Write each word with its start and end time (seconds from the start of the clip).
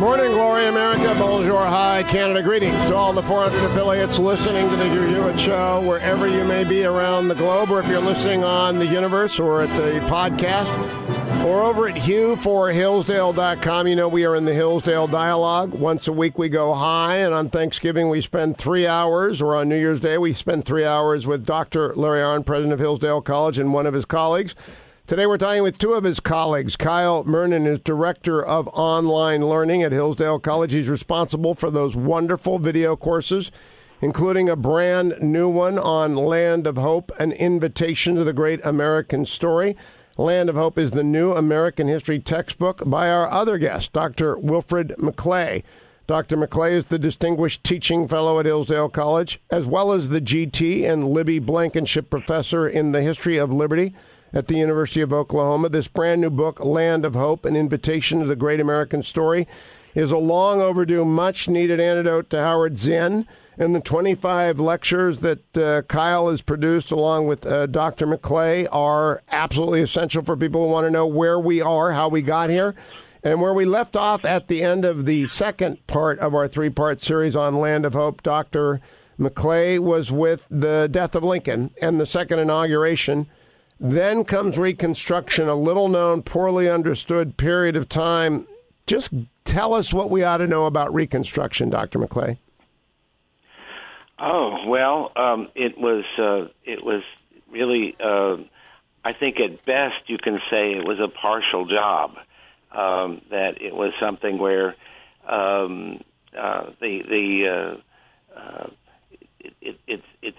morning, 0.00 0.32
Glory 0.32 0.66
America. 0.66 1.14
Bonjour, 1.18 1.62
hi, 1.62 2.02
Canada. 2.04 2.42
Greetings 2.42 2.74
to 2.86 2.94
all 2.94 3.12
the 3.12 3.22
400 3.22 3.70
affiliates 3.70 4.18
listening 4.18 4.66
to 4.70 4.76
the 4.76 4.88
Hugh 4.88 5.02
Hewitt 5.02 5.38
Show, 5.38 5.86
wherever 5.86 6.26
you 6.26 6.42
may 6.44 6.64
be 6.64 6.84
around 6.84 7.28
the 7.28 7.34
globe, 7.34 7.70
or 7.70 7.80
if 7.80 7.86
you're 7.86 8.00
listening 8.00 8.42
on 8.42 8.78
the 8.78 8.86
universe 8.86 9.38
or 9.38 9.60
at 9.60 9.68
the 9.76 10.00
podcast, 10.06 11.44
or 11.44 11.60
over 11.60 11.86
at 11.86 11.96
Hugh4Hillsdale.com. 11.96 13.88
You 13.88 13.94
know, 13.94 14.08
we 14.08 14.24
are 14.24 14.34
in 14.34 14.46
the 14.46 14.54
Hillsdale 14.54 15.06
Dialogue. 15.06 15.72
Once 15.72 16.08
a 16.08 16.12
week 16.12 16.38
we 16.38 16.48
go 16.48 16.72
high, 16.72 17.16
and 17.16 17.34
on 17.34 17.50
Thanksgiving 17.50 18.08
we 18.08 18.22
spend 18.22 18.56
three 18.56 18.86
hours, 18.86 19.42
or 19.42 19.54
on 19.54 19.68
New 19.68 19.78
Year's 19.78 20.00
Day 20.00 20.16
we 20.16 20.32
spend 20.32 20.64
three 20.64 20.86
hours 20.86 21.26
with 21.26 21.44
Dr. 21.44 21.94
Larry 21.94 22.20
Arnn, 22.20 22.46
president 22.46 22.72
of 22.72 22.78
Hillsdale 22.78 23.20
College, 23.20 23.58
and 23.58 23.74
one 23.74 23.84
of 23.84 23.92
his 23.92 24.06
colleagues. 24.06 24.54
Today 25.10 25.26
we're 25.26 25.38
talking 25.38 25.64
with 25.64 25.76
two 25.76 25.94
of 25.94 26.04
his 26.04 26.20
colleagues. 26.20 26.76
Kyle 26.76 27.24
Murnen 27.24 27.66
is 27.66 27.80
director 27.80 28.40
of 28.40 28.68
online 28.68 29.44
learning 29.44 29.82
at 29.82 29.90
Hillsdale 29.90 30.38
College. 30.38 30.72
He's 30.72 30.86
responsible 30.86 31.56
for 31.56 31.68
those 31.68 31.96
wonderful 31.96 32.60
video 32.60 32.94
courses, 32.94 33.50
including 34.00 34.48
a 34.48 34.54
brand 34.54 35.16
new 35.20 35.48
one 35.48 35.80
on 35.80 36.14
Land 36.14 36.64
of 36.64 36.76
Hope, 36.76 37.10
an 37.18 37.32
invitation 37.32 38.14
to 38.14 38.22
the 38.22 38.32
great 38.32 38.64
American 38.64 39.26
story. 39.26 39.76
Land 40.16 40.48
of 40.48 40.54
Hope 40.54 40.78
is 40.78 40.92
the 40.92 41.02
new 41.02 41.32
American 41.32 41.88
history 41.88 42.20
textbook 42.20 42.88
by 42.88 43.10
our 43.10 43.28
other 43.28 43.58
guest, 43.58 43.92
Dr. 43.92 44.38
Wilfred 44.38 44.94
McClay. 44.96 45.64
Dr. 46.06 46.36
McClay 46.36 46.70
is 46.70 46.84
the 46.84 47.00
Distinguished 47.00 47.64
Teaching 47.64 48.06
Fellow 48.06 48.38
at 48.38 48.46
Hillsdale 48.46 48.88
College, 48.88 49.40
as 49.50 49.66
well 49.66 49.90
as 49.90 50.10
the 50.10 50.20
GT 50.20 50.88
and 50.88 51.08
Libby 51.08 51.40
Blankenship 51.40 52.10
Professor 52.10 52.68
in 52.68 52.92
the 52.92 53.02
History 53.02 53.38
of 53.38 53.52
Liberty 53.52 53.92
at 54.32 54.46
the 54.46 54.56
University 54.56 55.00
of 55.00 55.12
Oklahoma. 55.12 55.68
This 55.68 55.88
brand 55.88 56.20
new 56.20 56.30
book, 56.30 56.60
Land 56.60 57.04
of 57.04 57.14
Hope 57.14 57.44
An 57.44 57.56
Invitation 57.56 58.20
to 58.20 58.26
the 58.26 58.36
Great 58.36 58.60
American 58.60 59.02
Story, 59.02 59.46
is 59.94 60.10
a 60.10 60.18
long 60.18 60.60
overdue, 60.60 61.04
much 61.04 61.48
needed 61.48 61.80
antidote 61.80 62.30
to 62.30 62.38
Howard 62.38 62.78
Zinn. 62.78 63.26
And 63.58 63.74
the 63.74 63.80
25 63.80 64.58
lectures 64.58 65.18
that 65.18 65.58
uh, 65.58 65.82
Kyle 65.82 66.30
has 66.30 66.40
produced 66.40 66.90
along 66.90 67.26
with 67.26 67.44
uh, 67.44 67.66
Dr. 67.66 68.06
McClay 68.06 68.66
are 68.72 69.22
absolutely 69.30 69.82
essential 69.82 70.22
for 70.22 70.36
people 70.36 70.64
who 70.66 70.72
want 70.72 70.86
to 70.86 70.90
know 70.90 71.06
where 71.06 71.38
we 71.38 71.60
are, 71.60 71.92
how 71.92 72.08
we 72.08 72.22
got 72.22 72.48
here. 72.48 72.74
And 73.22 73.42
where 73.42 73.52
we 73.52 73.66
left 73.66 73.96
off 73.96 74.24
at 74.24 74.48
the 74.48 74.62
end 74.62 74.86
of 74.86 75.04
the 75.04 75.26
second 75.26 75.86
part 75.86 76.18
of 76.20 76.34
our 76.34 76.48
three 76.48 76.70
part 76.70 77.02
series 77.02 77.36
on 77.36 77.58
Land 77.58 77.84
of 77.84 77.92
Hope, 77.92 78.22
Dr. 78.22 78.80
McClay 79.18 79.78
was 79.78 80.10
with 80.10 80.44
the 80.48 80.88
death 80.90 81.14
of 81.14 81.22
Lincoln 81.22 81.70
and 81.82 82.00
the 82.00 82.06
second 82.06 82.38
inauguration 82.38 83.26
then 83.80 84.24
comes 84.24 84.58
Reconstruction, 84.58 85.48
a 85.48 85.54
little 85.54 85.88
known, 85.88 86.22
poorly 86.22 86.68
understood 86.68 87.38
period 87.38 87.76
of 87.76 87.88
time. 87.88 88.46
Just 88.86 89.10
tell 89.44 89.72
us 89.72 89.92
what 89.92 90.10
we 90.10 90.22
ought 90.22 90.36
to 90.36 90.46
know 90.46 90.66
about 90.66 90.92
Reconstruction, 90.92 91.70
Dr. 91.70 91.98
McClay. 91.98 92.36
Oh 94.18 94.66
well, 94.66 95.12
um, 95.16 95.48
it 95.54 95.78
was 95.78 96.04
uh, 96.18 96.52
it 96.64 96.84
was 96.84 97.02
really. 97.50 97.96
Uh, 97.98 98.36
I 99.02 99.14
think 99.14 99.36
at 99.40 99.64
best 99.64 100.08
you 100.08 100.18
can 100.18 100.38
say 100.50 100.72
it 100.72 100.84
was 100.84 100.98
a 101.00 101.08
partial 101.08 101.64
job. 101.66 102.16
Um, 102.70 103.22
that 103.30 103.60
it 103.62 103.74
was 103.74 103.92
something 103.98 104.38
where 104.38 104.76
um, 105.26 106.02
uh, 106.38 106.66
the 106.80 107.02
the 107.08 107.48
uh, 108.36 108.38
uh, 108.38 108.70
it, 109.40 109.54
it, 109.62 109.80
it's 109.86 110.06
it's 110.20 110.38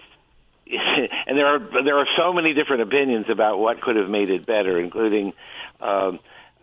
and 1.26 1.36
there 1.36 1.46
are 1.46 1.58
there 1.84 1.98
are 1.98 2.06
so 2.16 2.32
many 2.32 2.54
different 2.54 2.82
opinions 2.82 3.26
about 3.30 3.58
what 3.58 3.80
could 3.80 3.96
have 3.96 4.08
made 4.08 4.30
it 4.30 4.46
better, 4.46 4.80
including 4.80 5.32
um, 5.80 6.18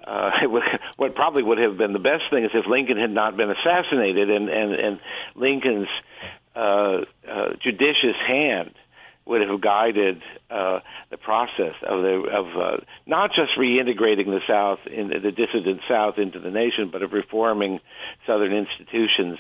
uh, 0.06 0.32
what 0.98 1.16
probably 1.16 1.44
would 1.44 1.60
have 1.60 1.78
been 1.78 1.94
the 1.94 2.00
best 2.00 2.24
thing 2.30 2.44
is 2.44 2.52
if 2.54 2.66
Lincoln 2.66 2.98
had 2.98 3.12
not 3.12 3.38
been 3.38 3.52
assassinated, 3.52 4.30
and 4.30 4.50
and 4.50 4.74
and 4.74 5.00
Lincoln's 5.36 5.88
uh, 6.56 7.02
uh, 7.30 7.50
judicious 7.62 8.18
hand 8.28 8.74
would 9.26 9.48
have 9.48 9.62
guided 9.62 10.24
uh, 10.50 10.80
the 11.12 11.18
process 11.18 11.76
of 11.88 12.02
the 12.02 12.24
of 12.34 12.46
uh, 12.58 12.78
not 13.06 13.30
just 13.36 13.52
reintegrating 13.60 14.26
the 14.26 14.42
South 14.48 14.80
in 14.88 15.10
the 15.10 15.32
dissident 15.32 15.82
South 15.88 16.18
into 16.18 16.40
the 16.40 16.50
nation, 16.50 16.90
but 16.92 17.04
of 17.04 17.14
reforming 17.14 17.80
Southern 18.26 18.54
institutions 18.54 19.38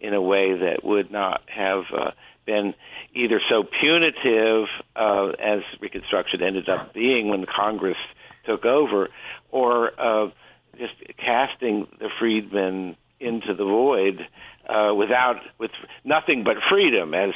in 0.00 0.14
a 0.14 0.22
way 0.22 0.52
that 0.58 0.84
would 0.84 1.10
not 1.10 1.42
have 1.48 1.84
uh, 1.96 2.10
been 2.44 2.74
either 3.14 3.40
so 3.48 3.64
punitive 3.80 4.66
uh, 4.96 5.28
as 5.38 5.60
Reconstruction 5.80 6.42
ended 6.42 6.68
up 6.68 6.94
being 6.94 7.28
when 7.28 7.46
Congress 7.46 7.96
took 8.44 8.64
over, 8.64 9.08
or 9.50 10.00
uh, 10.00 10.30
just 10.78 10.94
casting 11.18 11.86
the 11.98 12.08
freedmen 12.18 12.96
into 13.20 13.54
the 13.54 13.64
void 13.64 14.20
uh, 14.68 14.92
without 14.94 15.36
with 15.58 15.70
nothing 16.04 16.44
but 16.44 16.56
freedom, 16.70 17.14
as 17.14 17.30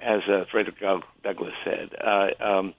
as 0.00 0.20
uh, 0.28 0.44
Frederick 0.50 0.80
Douglass 0.80 1.54
said. 1.64 1.90
Uh, 2.02 2.28
um, 2.42 2.74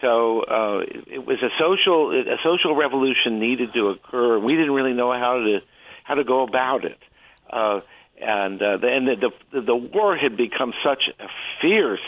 so 0.00 0.40
uh, 0.42 0.78
it, 0.78 1.04
it 1.14 1.26
was 1.26 1.38
a 1.42 1.50
social 1.58 2.12
a 2.12 2.36
social 2.42 2.74
revolution 2.74 3.38
needed 3.38 3.72
to 3.74 3.86
occur. 3.86 4.38
We 4.38 4.52
didn't 4.52 4.72
really 4.72 4.94
know 4.94 5.12
how 5.12 5.38
to 5.38 5.60
how 6.04 6.14
to 6.14 6.24
go 6.24 6.42
about 6.42 6.84
it. 6.84 6.98
Uh, 7.50 7.80
and 8.20 8.60
uh, 8.62 8.78
and 8.82 9.08
the, 9.08 9.30
the 9.52 9.60
the 9.60 9.76
war 9.76 10.16
had 10.16 10.36
become 10.36 10.72
such 10.84 11.04
a 11.18 11.26
fierce 11.60 12.00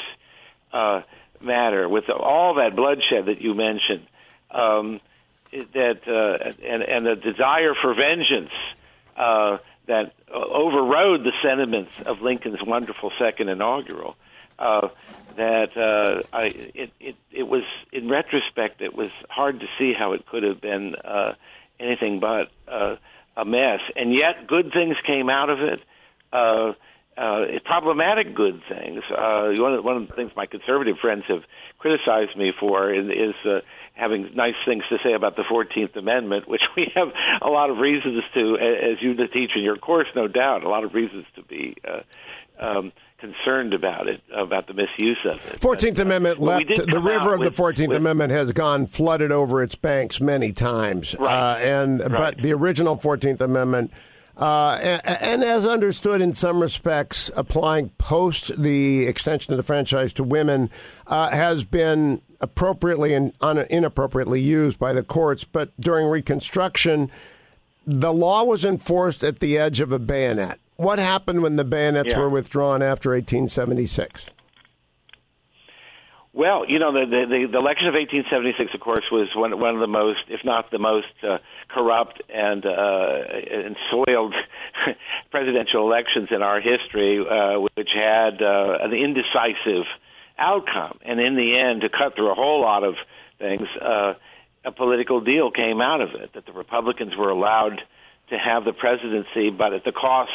uh, 0.72 1.02
matter 1.40 1.88
with 1.88 2.08
all 2.10 2.54
that 2.54 2.76
bloodshed 2.76 3.26
that 3.26 3.40
you 3.40 3.54
mentioned, 3.54 4.06
um, 4.50 5.00
that 5.50 6.00
uh, 6.06 6.66
and 6.66 6.82
and 6.82 7.06
the 7.06 7.16
desire 7.16 7.74
for 7.80 7.94
vengeance 7.94 8.52
uh, 9.16 9.58
that 9.86 10.12
overrode 10.32 11.24
the 11.24 11.32
sentiments 11.42 11.92
of 12.06 12.20
Lincoln's 12.22 12.62
wonderful 12.64 13.10
second 13.18 13.48
inaugural. 13.48 14.16
Uh, 14.58 14.88
that 15.36 15.76
uh, 15.76 16.22
I, 16.32 16.44
it, 16.74 16.92
it, 17.00 17.16
it 17.32 17.42
was 17.42 17.62
in 17.90 18.08
retrospect, 18.08 18.82
it 18.82 18.94
was 18.94 19.10
hard 19.28 19.60
to 19.60 19.66
see 19.78 19.92
how 19.98 20.12
it 20.12 20.26
could 20.26 20.42
have 20.42 20.60
been 20.60 20.94
uh, 20.94 21.34
anything 21.80 22.20
but 22.20 22.50
uh, 22.68 22.96
a 23.36 23.44
mess, 23.44 23.80
and 23.96 24.16
yet 24.16 24.46
good 24.46 24.72
things 24.72 24.94
came 25.06 25.30
out 25.30 25.48
of 25.48 25.60
it 25.60 25.80
uh, 26.32 26.72
uh, 27.16 27.44
problematic 27.64 28.34
good 28.34 28.62
things. 28.68 29.02
Uh, 29.10 29.52
one, 29.58 29.74
of, 29.74 29.84
one 29.84 29.96
of 29.96 30.08
the 30.08 30.14
things 30.14 30.32
my 30.34 30.46
conservative 30.46 30.96
friends 31.00 31.24
have 31.28 31.42
criticized 31.78 32.36
me 32.36 32.52
for 32.58 32.92
is, 32.92 33.06
is 33.06 33.34
uh, 33.46 33.60
having 33.94 34.30
nice 34.34 34.54
things 34.66 34.82
to 34.88 34.96
say 35.04 35.12
about 35.12 35.36
the 35.36 35.44
Fourteenth 35.48 35.94
Amendment, 35.96 36.48
which 36.48 36.62
we 36.76 36.90
have 36.96 37.08
a 37.42 37.48
lot 37.48 37.70
of 37.70 37.78
reasons 37.78 38.22
to, 38.34 38.56
as 38.56 39.02
you 39.02 39.14
teach 39.28 39.50
in 39.54 39.62
your 39.62 39.76
course, 39.76 40.08
no 40.16 40.26
doubt, 40.26 40.64
a 40.64 40.68
lot 40.68 40.84
of 40.84 40.94
reasons 40.94 41.26
to 41.36 41.42
be. 41.42 41.76
Uh, 41.86 42.00
um, 42.58 42.92
concerned 43.18 43.72
about 43.72 44.08
it, 44.08 44.20
about 44.34 44.66
the 44.66 44.74
misuse 44.74 45.24
of 45.24 45.36
it. 45.52 45.60
Fourteenth 45.60 45.98
uh, 45.98 46.02
Amendment 46.02 46.40
left 46.40 46.66
the 46.68 47.00
river 47.00 47.34
of 47.34 47.40
with, 47.40 47.50
the 47.50 47.56
Fourteenth 47.56 47.94
Amendment 47.94 48.32
has 48.32 48.52
gone 48.52 48.86
flooded 48.86 49.30
over 49.30 49.62
its 49.62 49.74
banks 49.76 50.20
many 50.20 50.52
times, 50.52 51.14
right. 51.18 51.32
uh, 51.32 51.56
and 51.58 52.00
right. 52.00 52.10
but 52.10 52.42
the 52.42 52.52
original 52.52 52.96
Fourteenth 52.96 53.40
Amendment 53.40 53.92
uh, 54.36 54.78
and, 54.82 55.02
and, 55.04 55.44
as 55.44 55.66
understood 55.66 56.20
in 56.22 56.34
some 56.34 56.60
respects, 56.60 57.30
applying 57.36 57.90
post 57.98 58.60
the 58.60 59.04
extension 59.06 59.52
of 59.52 59.58
the 59.58 59.62
franchise 59.62 60.12
to 60.14 60.24
women 60.24 60.70
uh, 61.06 61.30
has 61.30 61.64
been 61.64 62.22
appropriately 62.40 63.12
and 63.12 63.34
un- 63.42 63.66
inappropriately 63.68 64.40
used 64.40 64.78
by 64.78 64.92
the 64.94 65.02
courts. 65.02 65.44
But 65.44 65.70
during 65.78 66.06
Reconstruction, 66.06 67.10
the 67.86 68.12
law 68.12 68.44
was 68.44 68.64
enforced 68.64 69.22
at 69.22 69.40
the 69.40 69.58
edge 69.58 69.80
of 69.80 69.92
a 69.92 69.98
bayonet. 69.98 70.58
What 70.76 70.98
happened 70.98 71.42
when 71.42 71.56
the 71.56 71.64
bayonets 71.64 72.10
yeah. 72.10 72.18
were 72.18 72.30
withdrawn 72.30 72.82
after 72.82 73.10
1876? 73.10 74.26
Well, 76.34 76.64
you 76.66 76.78
know, 76.78 76.92
the, 76.92 77.04
the, 77.04 77.46
the 77.52 77.58
election 77.58 77.88
of 77.88 77.94
1876, 77.94 78.74
of 78.74 78.80
course, 78.80 79.04
was 79.12 79.28
one, 79.36 79.58
one 79.60 79.74
of 79.74 79.80
the 79.80 79.86
most, 79.86 80.20
if 80.28 80.40
not 80.44 80.70
the 80.70 80.78
most, 80.78 81.12
uh, 81.22 81.38
corrupt 81.72 82.22
and, 82.28 82.64
uh, 82.64 83.22
and 83.66 83.76
soiled 83.90 84.34
presidential 85.30 85.86
elections 85.86 86.28
in 86.30 86.42
our 86.42 86.60
history, 86.60 87.18
uh, 87.20 87.60
which 87.76 87.90
had 87.94 88.42
uh, 88.42 88.78
an 88.80 88.92
indecisive 88.92 89.86
outcome. 90.38 90.98
And 91.04 91.20
in 91.20 91.36
the 91.36 91.58
end, 91.58 91.82
to 91.82 91.88
cut 91.88 92.14
through 92.14 92.30
a 92.30 92.34
whole 92.34 92.60
lot 92.60 92.84
of 92.84 92.94
things, 93.38 93.66
uh, 93.80 94.14
a 94.64 94.72
political 94.72 95.20
deal 95.20 95.50
came 95.50 95.80
out 95.80 96.00
of 96.00 96.10
it 96.14 96.34
that 96.34 96.46
the 96.46 96.52
Republicans 96.52 97.16
were 97.16 97.30
allowed 97.30 97.80
to 98.30 98.38
have 98.38 98.64
the 98.64 98.72
presidency, 98.72 99.50
but 99.50 99.72
at 99.72 99.84
the 99.84 99.92
cost 99.92 100.30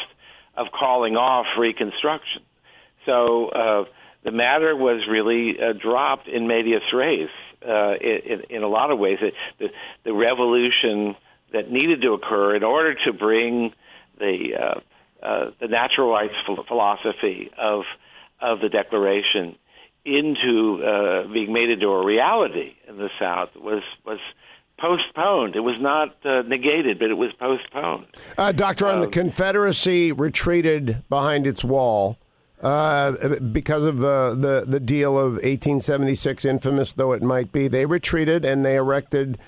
of 0.56 0.66
calling 0.72 1.16
off 1.16 1.46
Reconstruction. 1.58 2.42
So, 3.06 3.48
uh, 3.48 3.84
the 4.24 4.32
matter 4.32 4.76
was 4.76 5.06
really 5.08 5.56
uh, 5.58 5.72
dropped 5.72 6.28
in 6.28 6.46
medias 6.48 6.82
res. 6.92 7.28
Uh, 7.66 7.94
in, 8.00 8.42
in 8.50 8.62
a 8.62 8.68
lot 8.68 8.90
of 8.90 8.98
ways, 8.98 9.18
it, 9.20 9.34
the, 9.58 9.68
the 10.04 10.12
revolution 10.12 11.16
that 11.52 11.70
needed 11.70 12.02
to 12.02 12.12
occur 12.12 12.56
in 12.56 12.62
order 12.62 12.94
to 13.06 13.12
bring 13.12 13.72
the 14.18 14.50
uh, 14.58 14.80
uh, 15.24 15.50
the 15.60 15.68
natural 15.68 16.10
rights 16.10 16.34
philosophy 16.66 17.50
of 17.58 17.82
of 18.40 18.60
the 18.60 18.68
Declaration 18.68 19.56
into 20.04 20.82
uh, 20.82 21.26
being 21.32 21.52
made 21.52 21.70
into 21.70 21.88
a 21.88 22.04
reality 22.04 22.74
in 22.86 22.96
the 22.96 23.10
South 23.18 23.50
was 23.56 23.82
was 24.04 24.20
postponed. 24.78 25.56
It 25.56 25.60
was 25.60 25.80
not 25.80 26.16
uh, 26.24 26.42
negated, 26.42 26.98
but 26.98 27.10
it 27.10 27.16
was 27.16 27.32
postponed. 27.38 28.06
Uh, 28.36 28.52
Doctor, 28.52 28.86
on 28.86 29.00
the 29.00 29.06
Um, 29.06 29.12
Confederacy 29.12 30.12
retreated 30.12 31.02
behind 31.08 31.46
its 31.46 31.64
wall 31.64 32.16
uh, 32.62 33.12
because 33.52 33.82
of 33.82 34.04
uh, 34.04 34.34
the 34.34 34.64
the 34.66 34.80
deal 34.80 35.18
of 35.18 35.32
1876, 35.34 36.44
infamous 36.44 36.92
though 36.92 37.12
it 37.12 37.22
might 37.22 37.52
be. 37.52 37.68
They 37.68 37.86
retreated 37.86 38.44
and 38.44 38.64
they 38.64 38.76
erected 38.76 39.38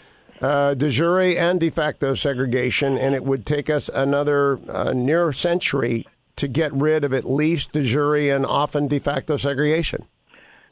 uh, 0.41 0.75
de 0.75 0.89
jure 0.89 1.21
and 1.39 1.61
de 1.61 1.71
facto 1.71 2.15
segregation, 2.15 2.97
and 2.97 3.15
it 3.15 3.25
would 3.25 3.45
take 3.45 3.69
us 3.69 3.89
another 3.93 4.59
uh, 4.69 4.93
near 4.93 5.33
century 5.33 6.07
to 6.37 6.49
get 6.49 6.73
rid 6.73 7.05
of 7.05 7.13
at 7.13 7.29
least 7.29 7.73
de 7.73 7.83
jure 7.83 8.35
and 8.35 8.47
often 8.47 8.89
de 8.89 8.99
facto 8.99 9.37
segregation. 9.37 10.07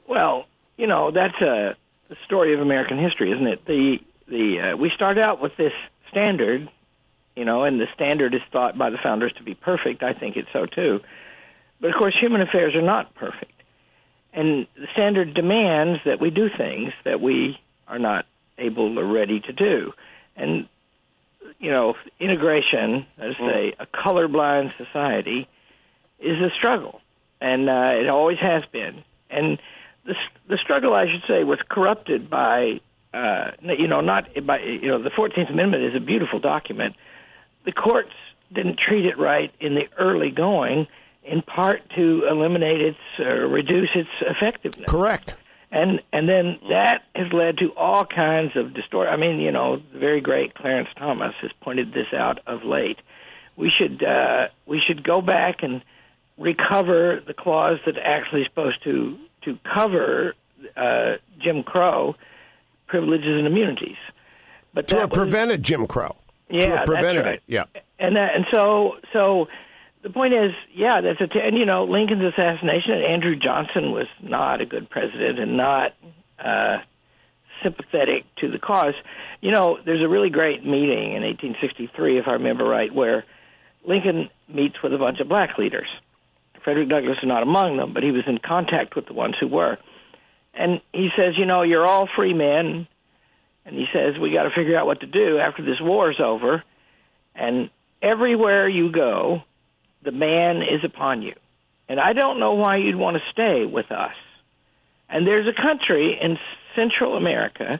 Well, 0.08 0.46
you 0.76 0.86
know 0.86 1.10
that's 1.10 1.40
a 1.42 1.76
story 2.24 2.54
of 2.54 2.60
American 2.60 2.98
history, 2.98 3.32
isn't 3.32 3.46
it? 3.46 3.64
The 3.66 3.98
the 4.26 4.72
uh, 4.72 4.76
we 4.76 4.90
start 4.94 5.18
out 5.18 5.40
with 5.40 5.56
this 5.56 5.72
standard, 6.10 6.70
you 7.36 7.44
know, 7.44 7.64
and 7.64 7.80
the 7.80 7.86
standard 7.94 8.34
is 8.34 8.40
thought 8.50 8.78
by 8.78 8.90
the 8.90 8.98
founders 9.02 9.32
to 9.34 9.42
be 9.42 9.54
perfect. 9.54 10.02
I 10.02 10.14
think 10.14 10.36
it's 10.36 10.48
so 10.52 10.66
too. 10.66 11.00
But 11.80 11.90
of 11.90 11.96
course, 11.96 12.16
human 12.18 12.40
affairs 12.40 12.74
are 12.74 12.82
not 12.82 13.14
perfect, 13.14 13.62
and 14.32 14.66
the 14.74 14.86
standard 14.92 15.34
demands 15.34 16.00
that 16.06 16.20
we 16.20 16.30
do 16.30 16.48
things 16.56 16.92
that 17.04 17.20
we 17.20 17.58
are 17.86 17.98
not 17.98 18.26
able 18.58 18.98
or 18.98 19.06
ready 19.06 19.40
to 19.40 19.52
do, 19.52 19.92
and 20.36 20.68
you 21.58 21.70
know, 21.70 21.94
integration, 22.20 23.06
let's 23.18 23.38
say, 23.38 23.74
a 23.78 23.86
colorblind 23.86 24.70
society, 24.76 25.48
is 26.20 26.40
a 26.40 26.50
struggle, 26.50 27.00
and 27.40 27.68
uh, 27.68 27.92
it 27.94 28.08
always 28.08 28.38
has 28.38 28.62
been, 28.72 29.02
and 29.30 29.58
the 30.04 30.14
the 30.48 30.56
struggle, 30.56 30.94
I 30.94 31.02
should 31.02 31.22
say, 31.28 31.44
was 31.44 31.58
corrupted 31.68 32.28
by 32.28 32.80
uh, 33.14 33.52
you 33.62 33.86
know 33.86 34.00
not 34.00 34.28
by 34.44 34.58
you 34.60 34.88
know 34.88 35.02
the 35.02 35.10
Fourteenth 35.10 35.50
Amendment 35.50 35.84
is 35.84 35.94
a 35.94 36.00
beautiful 36.00 36.40
document. 36.40 36.96
The 37.64 37.72
courts 37.72 38.12
didn't 38.52 38.78
treat 38.78 39.04
it 39.04 39.18
right 39.18 39.52
in 39.60 39.74
the 39.74 39.88
early 39.98 40.30
going, 40.30 40.86
in 41.22 41.42
part 41.42 41.82
to 41.96 42.24
eliminate 42.28 42.80
its 42.80 42.98
or 43.18 43.46
reduce 43.46 43.90
its 43.94 44.08
effectiveness. 44.22 44.90
Correct. 44.90 45.36
And 45.70 46.00
and 46.12 46.28
then 46.28 46.58
that 46.70 47.02
has 47.14 47.30
led 47.32 47.58
to 47.58 47.72
all 47.76 48.04
kinds 48.06 48.52
of 48.56 48.72
distort. 48.74 49.08
I 49.08 49.16
mean, 49.16 49.38
you 49.38 49.52
know, 49.52 49.76
the 49.92 49.98
very 49.98 50.20
great 50.20 50.54
Clarence 50.54 50.88
Thomas 50.96 51.34
has 51.42 51.50
pointed 51.60 51.92
this 51.92 52.06
out 52.14 52.38
of 52.46 52.64
late. 52.64 52.98
We 53.56 53.70
should 53.76 54.02
uh, 54.02 54.48
we 54.66 54.80
should 54.86 55.04
go 55.04 55.20
back 55.20 55.62
and 55.62 55.82
recover 56.38 57.20
the 57.26 57.34
clause 57.34 57.78
that 57.86 57.96
actually 57.98 58.42
is 58.42 58.46
supposed 58.48 58.82
to 58.84 59.18
to 59.44 59.58
cover 59.74 60.34
uh, 60.76 61.14
Jim 61.38 61.62
Crow 61.62 62.14
privileges 62.86 63.28
and 63.36 63.46
immunities. 63.46 63.96
But 64.72 64.88
To 64.88 64.96
have 65.00 65.10
was- 65.10 65.18
prevented 65.18 65.62
Jim 65.62 65.86
Crow. 65.86 66.16
to 66.50 66.56
Yeah, 66.56 66.64
have 66.66 66.72
that's 66.76 66.86
prevented 66.86 67.24
right. 67.26 67.34
it. 67.36 67.42
Yeah. 67.46 67.64
and 67.98 68.16
that, 68.16 68.34
and 68.34 68.46
so 68.52 68.94
so 69.12 69.48
the 70.02 70.10
point 70.10 70.34
is, 70.34 70.52
yeah, 70.74 71.00
that's 71.00 71.20
a 71.20 71.26
t- 71.26 71.40
and 71.42 71.56
you 71.56 71.66
know 71.66 71.84
Lincoln's 71.84 72.24
assassination. 72.24 72.92
and 72.92 73.04
Andrew 73.04 73.36
Johnson 73.36 73.92
was 73.92 74.06
not 74.22 74.60
a 74.60 74.66
good 74.66 74.88
president 74.88 75.38
and 75.38 75.56
not 75.56 75.94
uh, 76.38 76.78
sympathetic 77.62 78.24
to 78.36 78.50
the 78.50 78.58
cause. 78.58 78.94
You 79.40 79.50
know, 79.50 79.78
there's 79.84 80.02
a 80.02 80.08
really 80.08 80.30
great 80.30 80.64
meeting 80.64 81.14
in 81.14 81.22
1863, 81.22 82.18
if 82.18 82.28
I 82.28 82.32
remember 82.32 82.64
right, 82.64 82.92
where 82.92 83.24
Lincoln 83.84 84.30
meets 84.48 84.76
with 84.82 84.92
a 84.92 84.98
bunch 84.98 85.20
of 85.20 85.28
black 85.28 85.58
leaders. 85.58 85.88
Frederick 86.62 86.88
Douglass 86.88 87.18
is 87.22 87.28
not 87.28 87.42
among 87.42 87.76
them, 87.76 87.94
but 87.94 88.02
he 88.02 88.10
was 88.10 88.24
in 88.26 88.38
contact 88.38 88.94
with 88.94 89.06
the 89.06 89.12
ones 89.12 89.36
who 89.40 89.48
were. 89.48 89.78
And 90.54 90.80
he 90.92 91.08
says, 91.16 91.34
you 91.36 91.46
know, 91.46 91.62
you're 91.62 91.86
all 91.86 92.08
free 92.14 92.34
men. 92.34 92.86
And 93.64 93.76
he 93.76 93.86
says, 93.92 94.18
we 94.20 94.32
got 94.32 94.44
to 94.44 94.50
figure 94.50 94.76
out 94.76 94.86
what 94.86 95.00
to 95.00 95.06
do 95.06 95.38
after 95.38 95.64
this 95.64 95.80
war 95.80 96.10
is 96.10 96.20
over. 96.20 96.62
And 97.34 97.70
everywhere 98.02 98.68
you 98.68 98.90
go, 98.90 99.42
the 100.08 100.12
man 100.12 100.62
is 100.62 100.82
upon 100.84 101.20
you. 101.20 101.34
And 101.86 102.00
I 102.00 102.14
don't 102.14 102.40
know 102.40 102.54
why 102.54 102.76
you'd 102.76 102.96
want 102.96 103.18
to 103.18 103.22
stay 103.30 103.66
with 103.66 103.92
us. 103.92 104.14
And 105.10 105.26
there's 105.26 105.46
a 105.46 105.52
country 105.52 106.18
in 106.18 106.38
Central 106.74 107.14
America 107.14 107.78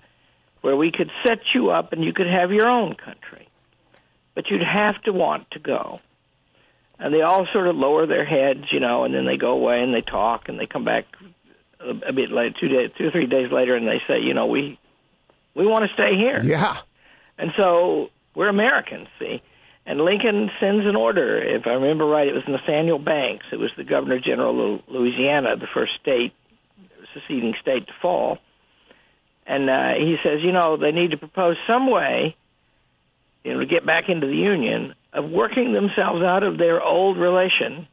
where 0.60 0.76
we 0.76 0.92
could 0.92 1.10
set 1.26 1.38
you 1.54 1.70
up 1.70 1.94
and 1.94 2.04
you 2.04 2.12
could 2.12 2.26
have 2.26 2.52
your 2.52 2.69
own 2.70 2.96
country. 2.96 3.48
But 4.34 4.50
you'd 4.50 4.62
have 4.62 5.02
to 5.04 5.12
want 5.12 5.50
to 5.52 5.58
go. 5.58 6.00
And 6.98 7.14
they 7.14 7.22
all 7.22 7.46
sort 7.50 7.66
of 7.66 7.76
lower 7.76 8.06
their 8.06 8.26
heads, 8.26 8.66
you 8.72 8.80
know, 8.80 9.04
and 9.04 9.14
then 9.14 9.25
they 9.25 9.38
go 9.38 9.52
away 9.52 9.80
and 9.80 9.94
they 9.94 10.02
talk 10.02 10.50
and 10.50 10.58
they 10.58 10.66
come 10.66 10.84
back 10.84 11.06
a, 11.80 12.08
a 12.08 12.12
bit 12.12 12.30
later, 12.30 12.54
two 12.60 12.69
days, 12.69 12.90
two 12.98 13.06
or 13.06 13.10
three 13.10 13.26
days 13.26 13.50
later, 13.50 13.75
and 13.75 13.86
they 13.88 14.02
say, 14.06 14.20
you 14.20 14.34
know, 14.34 14.46
we 14.46 14.78
we 15.54 15.66
want 15.66 15.88
to 15.88 15.94
stay 15.94 16.14
here. 16.14 16.40
Yeah. 16.42 16.76
And 17.38 17.52
so 17.58 18.10
we're 18.34 18.48
Americans, 18.48 19.08
see. 19.19 19.40
And 19.88 20.02
Lincoln 20.02 20.50
sends 20.61 20.85
an 20.85 20.96
order. 20.96 21.43
If 21.43 21.67
I 21.67 21.70
remember 21.70 22.05
right, 22.05 22.29
it 22.29 22.35
was 22.35 22.43
Nathaniel 22.46 22.99
Banks. 22.99 23.46
It 23.50 23.56
was 23.56 23.70
the 23.75 23.85
Governor 23.85 24.20
General 24.20 24.75
of 24.75 24.81
Louisiana, 24.87 25.56
the 25.56 25.67
first 25.73 25.93
state, 25.99 26.35
seceding 27.14 27.55
state 27.62 27.87
to 27.87 27.93
fall. 28.02 28.37
And 29.46 29.70
uh, 29.70 29.94
he 29.96 30.17
says, 30.23 30.40
you 30.43 30.52
know, 30.52 30.76
they 30.76 30.93
need 30.93 31.12
to 31.12 31.17
propose 31.17 31.56
some 31.67 31.90
way, 31.90 32.37
you 33.44 33.55
know, 33.55 33.61
to 33.61 33.67
get 33.67 33.87
back 33.87 34.11
into 34.11 34.26
the 34.26 34.37
Union 34.37 34.94
of 35.14 35.31
working 35.31 35.73
themselves 35.73 36.23
out 36.23 36.43
of 36.43 36.58
their 36.58 36.82
old 36.82 37.17
relation 37.17 37.88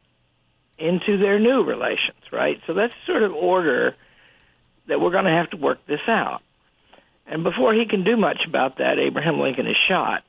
into 0.78 1.16
their 1.16 1.38
new 1.38 1.64
relations, 1.64 2.20
right? 2.30 2.60
So 2.66 2.74
that's 2.74 2.92
sort 3.06 3.22
of 3.22 3.32
order 3.32 3.96
that 4.86 5.00
we're 5.00 5.12
going 5.12 5.24
to 5.24 5.30
have 5.30 5.48
to 5.52 5.56
work 5.56 5.78
this 5.86 6.06
out. 6.08 6.42
And 7.26 7.42
before 7.42 7.72
he 7.72 7.86
can 7.88 8.04
do 8.04 8.18
much 8.18 8.42
about 8.46 8.76
that, 8.76 8.98
Abraham 8.98 9.40
Lincoln 9.40 9.66
is 9.66 9.76
shot. 9.88 10.24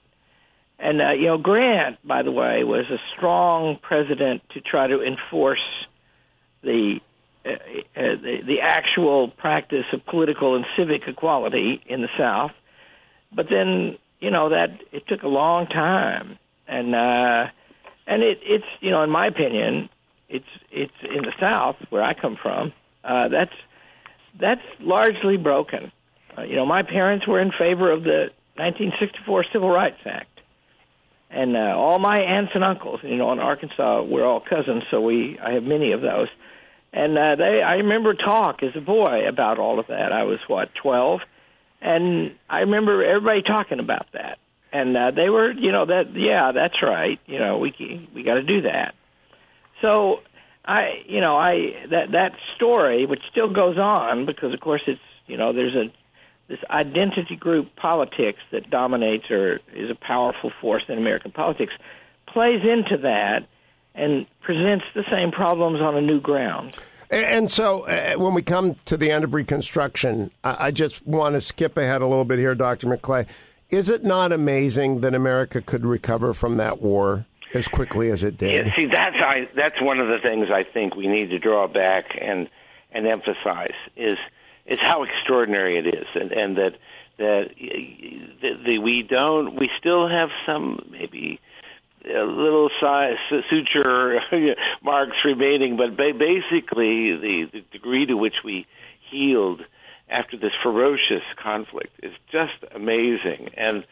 And 0.79 1.01
uh, 1.01 1.11
you 1.11 1.27
know, 1.27 1.37
Grant, 1.37 1.97
by 2.05 2.21
the 2.23 2.31
way, 2.31 2.63
was 2.63 2.85
a 2.91 2.97
strong 3.15 3.77
president 3.81 4.43
to 4.53 4.61
try 4.61 4.87
to 4.87 5.01
enforce 5.01 5.63
the 6.61 6.99
uh, 7.45 7.49
uh, 7.49 7.55
the, 7.95 8.37
the 8.45 8.61
actual 8.61 9.29
practice 9.29 9.85
of 9.93 10.05
political 10.05 10.55
and 10.55 10.65
civic 10.77 11.03
equality 11.07 11.81
in 11.87 12.01
the 12.01 12.09
South. 12.17 12.51
But 13.33 13.47
then, 13.49 13.97
you 14.19 14.31
know, 14.31 14.49
that 14.49 14.79
it 14.91 15.07
took 15.07 15.23
a 15.23 15.27
long 15.27 15.67
time, 15.67 16.37
and 16.67 16.93
uh, 16.93 17.47
and 18.05 18.23
it, 18.23 18.39
it's 18.43 18.65
you 18.81 18.91
know, 18.91 19.03
in 19.03 19.09
my 19.09 19.27
opinion, 19.27 19.89
it's 20.29 20.45
it's 20.71 20.93
in 21.03 21.23
the 21.23 21.33
South 21.39 21.77
where 21.89 22.03
I 22.03 22.13
come 22.13 22.37
from. 22.41 22.73
Uh, 23.03 23.29
that's 23.29 23.55
that's 24.39 24.61
largely 24.79 25.37
broken. 25.37 25.91
Uh, 26.37 26.43
you 26.43 26.55
know, 26.55 26.65
my 26.65 26.83
parents 26.83 27.27
were 27.27 27.39
in 27.39 27.51
favor 27.51 27.91
of 27.91 28.03
the 28.03 28.29
1964 28.55 29.45
Civil 29.53 29.69
Rights 29.69 29.99
Act, 30.05 30.36
and 31.29 31.55
uh, 31.55 31.75
all 31.75 31.99
my 31.99 32.15
aunts 32.15 32.51
and 32.55 32.63
uncles, 32.63 33.01
you 33.03 33.17
know, 33.17 33.31
in 33.31 33.39
Arkansas, 33.39 34.03
we're 34.03 34.25
all 34.25 34.39
cousins, 34.41 34.83
so 34.89 35.01
we 35.01 35.37
I 35.39 35.53
have 35.53 35.63
many 35.63 35.91
of 35.91 36.01
those. 36.01 36.27
And 36.93 37.17
uh, 37.17 37.35
they, 37.35 37.61
I 37.61 37.75
remember 37.75 38.13
talk 38.13 38.63
as 38.63 38.75
a 38.75 38.81
boy 38.81 39.27
about 39.27 39.59
all 39.59 39.79
of 39.79 39.87
that. 39.87 40.11
I 40.11 40.23
was 40.23 40.39
what 40.47 40.69
12, 40.81 41.19
and 41.81 42.35
I 42.49 42.59
remember 42.59 43.03
everybody 43.03 43.41
talking 43.41 43.79
about 43.79 44.07
that. 44.13 44.39
And 44.71 44.95
uh, 44.95 45.11
they 45.11 45.29
were, 45.29 45.51
you 45.51 45.71
know, 45.71 45.85
that 45.85 46.13
yeah, 46.15 46.51
that's 46.53 46.81
right. 46.81 47.19
You 47.25 47.39
know, 47.39 47.57
we 47.57 48.09
we 48.13 48.23
got 48.23 48.35
to 48.35 48.43
do 48.43 48.61
that. 48.61 48.95
So 49.81 50.19
I, 50.65 51.03
you 51.07 51.21
know, 51.21 51.37
I 51.37 51.87
that 51.89 52.11
that 52.11 52.31
story, 52.55 53.05
which 53.05 53.21
still 53.31 53.51
goes 53.51 53.77
on, 53.77 54.25
because 54.25 54.53
of 54.53 54.59
course 54.59 54.81
it's, 54.87 54.99
you 55.25 55.37
know, 55.37 55.53
there's 55.53 55.75
a 55.75 55.91
this 56.47 56.59
identity 56.69 57.35
group 57.35 57.75
politics 57.75 58.39
that 58.51 58.69
dominates 58.69 59.29
or 59.29 59.59
is 59.73 59.89
a 59.89 59.95
powerful 59.95 60.51
force 60.61 60.83
in 60.87 60.97
American 60.97 61.31
politics, 61.31 61.73
plays 62.27 62.61
into 62.63 62.97
that 63.01 63.47
and 63.95 64.25
presents 64.41 64.85
the 64.95 65.03
same 65.11 65.31
problems 65.31 65.81
on 65.81 65.97
a 65.97 66.01
new 66.01 66.21
ground. 66.21 66.75
And 67.09 67.49
so, 67.49 67.87
uh, 67.87 68.15
when 68.15 68.33
we 68.33 68.41
come 68.41 68.75
to 68.85 68.97
the 68.97 69.11
end 69.11 69.23
of 69.23 69.33
Reconstruction, 69.33 70.29
I, 70.43 70.67
I 70.67 70.71
just 70.71 71.07
want 71.07 71.35
to 71.35 71.41
skip 71.41 71.77
ahead 71.77 72.01
a 72.01 72.05
little 72.05 72.25
bit 72.25 72.37
here, 72.37 72.53
Dr. 72.53 72.87
McClay. 72.87 73.25
Is 73.69 73.89
it 73.89 74.03
not 74.03 74.31
amazing 74.31 75.01
that 75.01 75.13
America 75.13 75.61
could 75.61 75.85
recover 75.85 76.33
from 76.33 76.57
that 76.57 76.81
war 76.81 77.25
as 77.53 77.67
quickly 77.67 78.11
as 78.11 78.23
it 78.23 78.37
did? 78.37 78.67
Yeah, 78.67 78.75
see, 78.75 78.87
that's 78.91 79.15
I, 79.17 79.49
that's 79.55 79.81
one 79.81 79.99
of 79.99 80.07
the 80.07 80.19
things 80.21 80.47
I 80.51 80.63
think 80.63 80.95
we 80.95 81.07
need 81.07 81.29
to 81.29 81.39
draw 81.39 81.67
back 81.67 82.05
and 82.19 82.49
and 82.91 83.05
emphasize 83.07 83.75
is 83.95 84.17
is 84.67 84.79
how 84.81 85.03
extraordinary 85.03 85.77
it 85.79 85.87
is, 85.87 86.07
and 86.15 86.31
and 86.31 86.57
that 86.57 86.73
that 87.17 87.49
the, 88.41 88.49
the, 88.65 88.77
we 88.79 89.03
don't 89.07 89.55
we 89.55 89.69
still 89.79 90.07
have 90.07 90.29
some 90.45 90.87
maybe 90.91 91.39
a 92.05 92.23
little 92.23 92.69
size 92.79 93.15
suture 93.49 94.19
marks 94.83 95.17
remaining, 95.25 95.77
but 95.77 95.97
ba- 95.97 96.17
basically 96.17 97.15
the, 97.17 97.49
the 97.51 97.61
degree 97.71 98.05
to 98.05 98.15
which 98.15 98.35
we 98.45 98.65
healed 99.09 99.61
after 100.09 100.37
this 100.37 100.51
ferocious 100.63 101.23
conflict 101.41 101.91
is 102.03 102.13
just 102.31 102.53
amazing, 102.73 103.49
and 103.57 103.83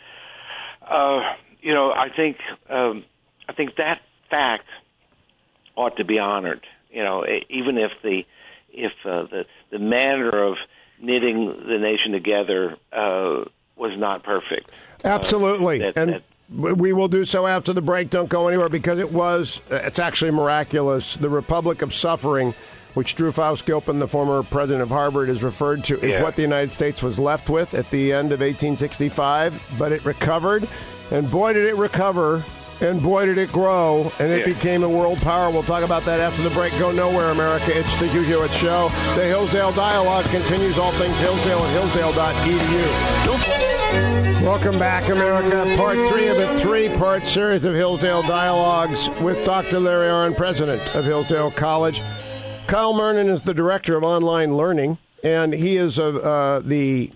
uh, 0.90 1.22
you 1.62 1.74
know 1.74 1.92
I 1.92 2.10
think 2.16 2.38
um, 2.70 3.04
I 3.48 3.54
think 3.54 3.76
that 3.78 4.02
fact 4.30 4.66
ought 5.76 5.98
to 5.98 6.06
be 6.06 6.20
honored. 6.20 6.66
You 6.92 7.04
know, 7.04 7.26
even 7.50 7.78
if 7.78 7.92
the 8.04 8.24
if 8.76 8.92
uh, 9.06 9.24
the 9.24 9.46
the 9.72 9.80
manner 9.80 10.30
of 10.44 10.58
knitting 11.02 11.48
the 11.68 11.78
nation 11.78 12.12
together 12.12 12.78
uh, 12.94 13.44
was 13.76 13.92
not 13.98 14.24
perfect. 14.24 14.70
Absolutely, 15.04 15.82
Uh, 15.84 15.92
that- 15.92 15.98
and 16.02 16.14
that- 16.14 16.24
we 16.78 16.94
will 16.94 17.08
do 17.08 17.26
so 17.26 17.48
after 17.48 17.74
the 17.74 17.82
break. 17.82 18.12
Don't 18.12 18.30
go 18.30 18.48
anywhere 18.48 18.70
because 18.70 19.00
it 19.00 19.12
was 19.12 19.62
it's 19.72 19.98
actually 19.98 20.30
miraculous. 20.32 21.18
The 21.18 21.28
Republic 21.30 21.82
of 21.82 21.92
Suffering, 21.92 22.54
which 22.94 23.16
Drew 23.16 23.32
Faust 23.32 23.66
Gilpin, 23.66 23.98
the 23.98 24.08
former 24.08 24.44
president 24.44 24.84
of 24.84 24.90
Harvard, 24.90 25.28
is 25.28 25.42
referred 25.42 25.84
to, 25.86 25.96
is 26.06 26.12
Yeah. 26.14 26.22
what 26.22 26.36
the 26.36 26.44
United 26.44 26.72
States 26.72 27.02
was 27.02 27.18
left 27.18 27.50
with 27.50 27.74
at 27.74 27.90
the 27.90 28.14
end 28.14 28.32
of 28.32 28.42
1865. 28.42 29.60
But 29.80 29.92
it 29.92 30.06
recovered, 30.06 30.68
and 31.10 31.30
boy 31.32 31.54
did 31.54 31.66
it 31.66 31.78
recover. 31.78 32.44
And 32.82 33.02
boy, 33.02 33.26
did 33.26 33.38
it 33.38 33.52
grow, 33.54 34.12
and 34.20 34.30
it 34.32 34.40
Yeah. 34.46 34.54
became 34.54 34.84
a 34.84 34.90
world 34.90 35.20
power. 35.22 35.50
We'll 35.50 35.64
talk 35.64 35.84
about 35.84 36.04
that 36.06 36.20
after 36.20 36.42
the 36.44 36.50
break. 36.50 36.78
Go 36.78 36.92
nowhere, 36.92 37.30
America. 37.32 37.76
It's 37.78 37.98
the 38.00 38.08
Hugh 38.08 38.22
Hewitt 38.24 38.54
Show. 38.54 38.92
The 39.16 39.24
Hillsdale 39.24 39.72
Dialogue 39.72 40.26
continues 40.26 40.78
all 40.78 40.92
things 40.94 41.18
Hillsdale 41.20 41.60
at 41.60 41.70
hillsdale.edu. 41.72 44.44
Welcome 44.44 44.78
back, 44.78 45.10
America. 45.10 45.66
Part 45.78 45.98
three 46.10 46.28
of 46.28 46.38
a 46.38 46.60
three 46.60 46.90
part 46.90 47.26
series 47.26 47.64
of 47.64 47.74
Hillsdale 47.74 48.24
Dialogues 48.24 49.10
with 49.22 49.44
Dr. 49.46 49.80
Larry 49.80 50.10
Arnn, 50.10 50.36
president 50.36 50.82
of 50.96 51.06
Hillsdale 51.06 51.52
College. 51.52 52.02
Kyle 52.68 52.94
Murnen 52.94 53.30
is 53.30 53.42
the 53.42 53.54
director 53.54 53.96
of 53.96 54.04
online 54.04 54.58
learning, 54.58 54.98
and 55.24 55.54
he 55.54 55.78
is 55.78 55.98
uh, 55.98 56.08
uh, 56.18 56.60
the 56.64 57.10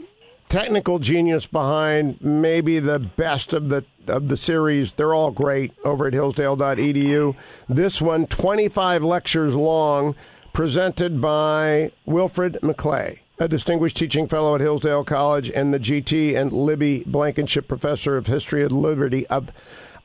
technical 0.50 1.00
genius 1.00 1.46
behind 1.46 2.20
maybe 2.22 2.80
the 2.80 3.00
best 3.00 3.54
of 3.54 3.70
the 3.70 3.86
of 4.08 4.28
the 4.28 4.38
series. 4.38 4.94
They're 4.94 5.14
all 5.14 5.32
great 5.32 5.72
over 5.86 6.08
at 6.08 6.14
hillsdale.edu. 6.14 7.36
This 7.70 8.02
one, 8.02 8.26
25 8.26 9.04
lectures 9.04 9.54
long, 9.54 10.16
presented 10.52 11.22
by 11.22 11.92
Wilfred 12.06 12.58
McClay, 12.62 13.20
a 13.38 13.48
distinguished 13.48 13.98
teaching 13.98 14.28
fellow 14.28 14.56
at 14.56 14.62
Hillsdale 14.62 15.04
College 15.04 15.52
and 15.52 15.72
the 15.72 15.80
GT 15.80 16.36
and 16.36 16.52
Libby 16.52 17.04
Blankenship 17.06 17.68
Professor 17.68 18.18
of 18.18 18.26
History 18.28 18.64
of 18.64 18.72
Liberty 18.72 19.28
of 19.28 19.52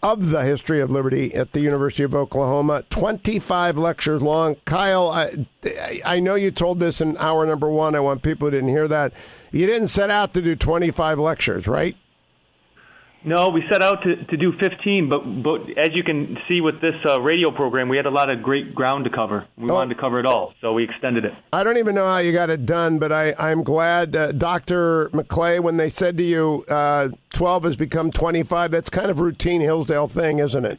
of 0.05 0.29
the 0.29 0.45
history 0.45 0.83
of 0.83 0.91
liberty 0.91 1.35
at 1.35 1.53
the 1.53 1.61
University 1.61 2.03
of 2.03 2.15
Oklahoma. 2.15 2.85
25 2.91 3.79
lectures 3.79 4.21
long. 4.21 4.57
Kyle, 4.67 5.09
I, 5.09 5.47
I 6.05 6.21
know 6.21 6.35
you 6.35 6.51
told 6.51 6.79
this 6.79 7.01
in 7.01 7.17
hour 7.17 7.47
number 7.47 7.71
one. 7.71 7.95
I 7.95 8.01
want 8.01 8.21
people 8.21 8.47
who 8.47 8.51
didn't 8.51 8.69
hear 8.69 8.87
that. 8.87 9.15
You 9.55 9.67
didn't 9.67 9.89
set 9.89 10.11
out 10.11 10.35
to 10.35 10.43
do 10.43 10.57
25 10.57 11.19
lectures, 11.21 11.69
right? 11.69 11.97
No, 13.27 13.49
we 13.49 13.63
set 13.73 13.83
out 13.83 14.03
to, 14.03 14.17
to 14.25 14.37
do 14.37 14.53
15, 14.61 15.09
but 15.09 15.21
but 15.43 15.61
as 15.79 15.95
you 15.95 16.03
can 16.03 16.37
see 16.47 16.61
with 16.61 16.81
this 16.83 16.95
uh, 17.07 17.21
radio 17.23 17.51
program, 17.51 17.89
we 17.89 17.97
had 17.97 18.05
a 18.05 18.11
lot 18.11 18.29
of 18.29 18.43
great 18.43 18.75
ground 18.75 19.05
to 19.05 19.11
cover. 19.11 19.47
We 19.57 19.71
Oh. 19.71 19.75
wanted 19.75 19.95
to 19.95 20.01
cover 20.01 20.21
it 20.21 20.27
all, 20.27 20.53
so 20.61 20.75
we 20.75 20.85
extended 20.85 21.25
it. 21.25 21.33
I 21.53 21.63
don't 21.65 21.79
even 21.79 21.95
know 21.95 22.05
how 22.05 22.19
you 22.19 22.33
got 22.33 22.51
it 22.51 22.67
done, 22.67 22.99
but 22.99 23.13
I, 23.13 23.33
I'm 23.39 23.63
glad, 23.63 24.15
uh, 24.15 24.33
Dr. 24.33 25.09
McClay, 25.11 25.59
when 25.61 25.79
they 25.79 25.89
said 25.89 26.19
to 26.19 26.23
you 26.25 26.67
uh, 26.69 27.09
12 27.33 27.65
has 27.65 27.77
become 27.77 28.11
25, 28.11 28.71
that's 28.73 28.91
kind 28.91 29.11
of 29.11 29.19
routine 29.21 29.63
Hillsdale 29.63 30.09
thing, 30.09 30.39
isn't 30.41 30.65
it? 30.67 30.79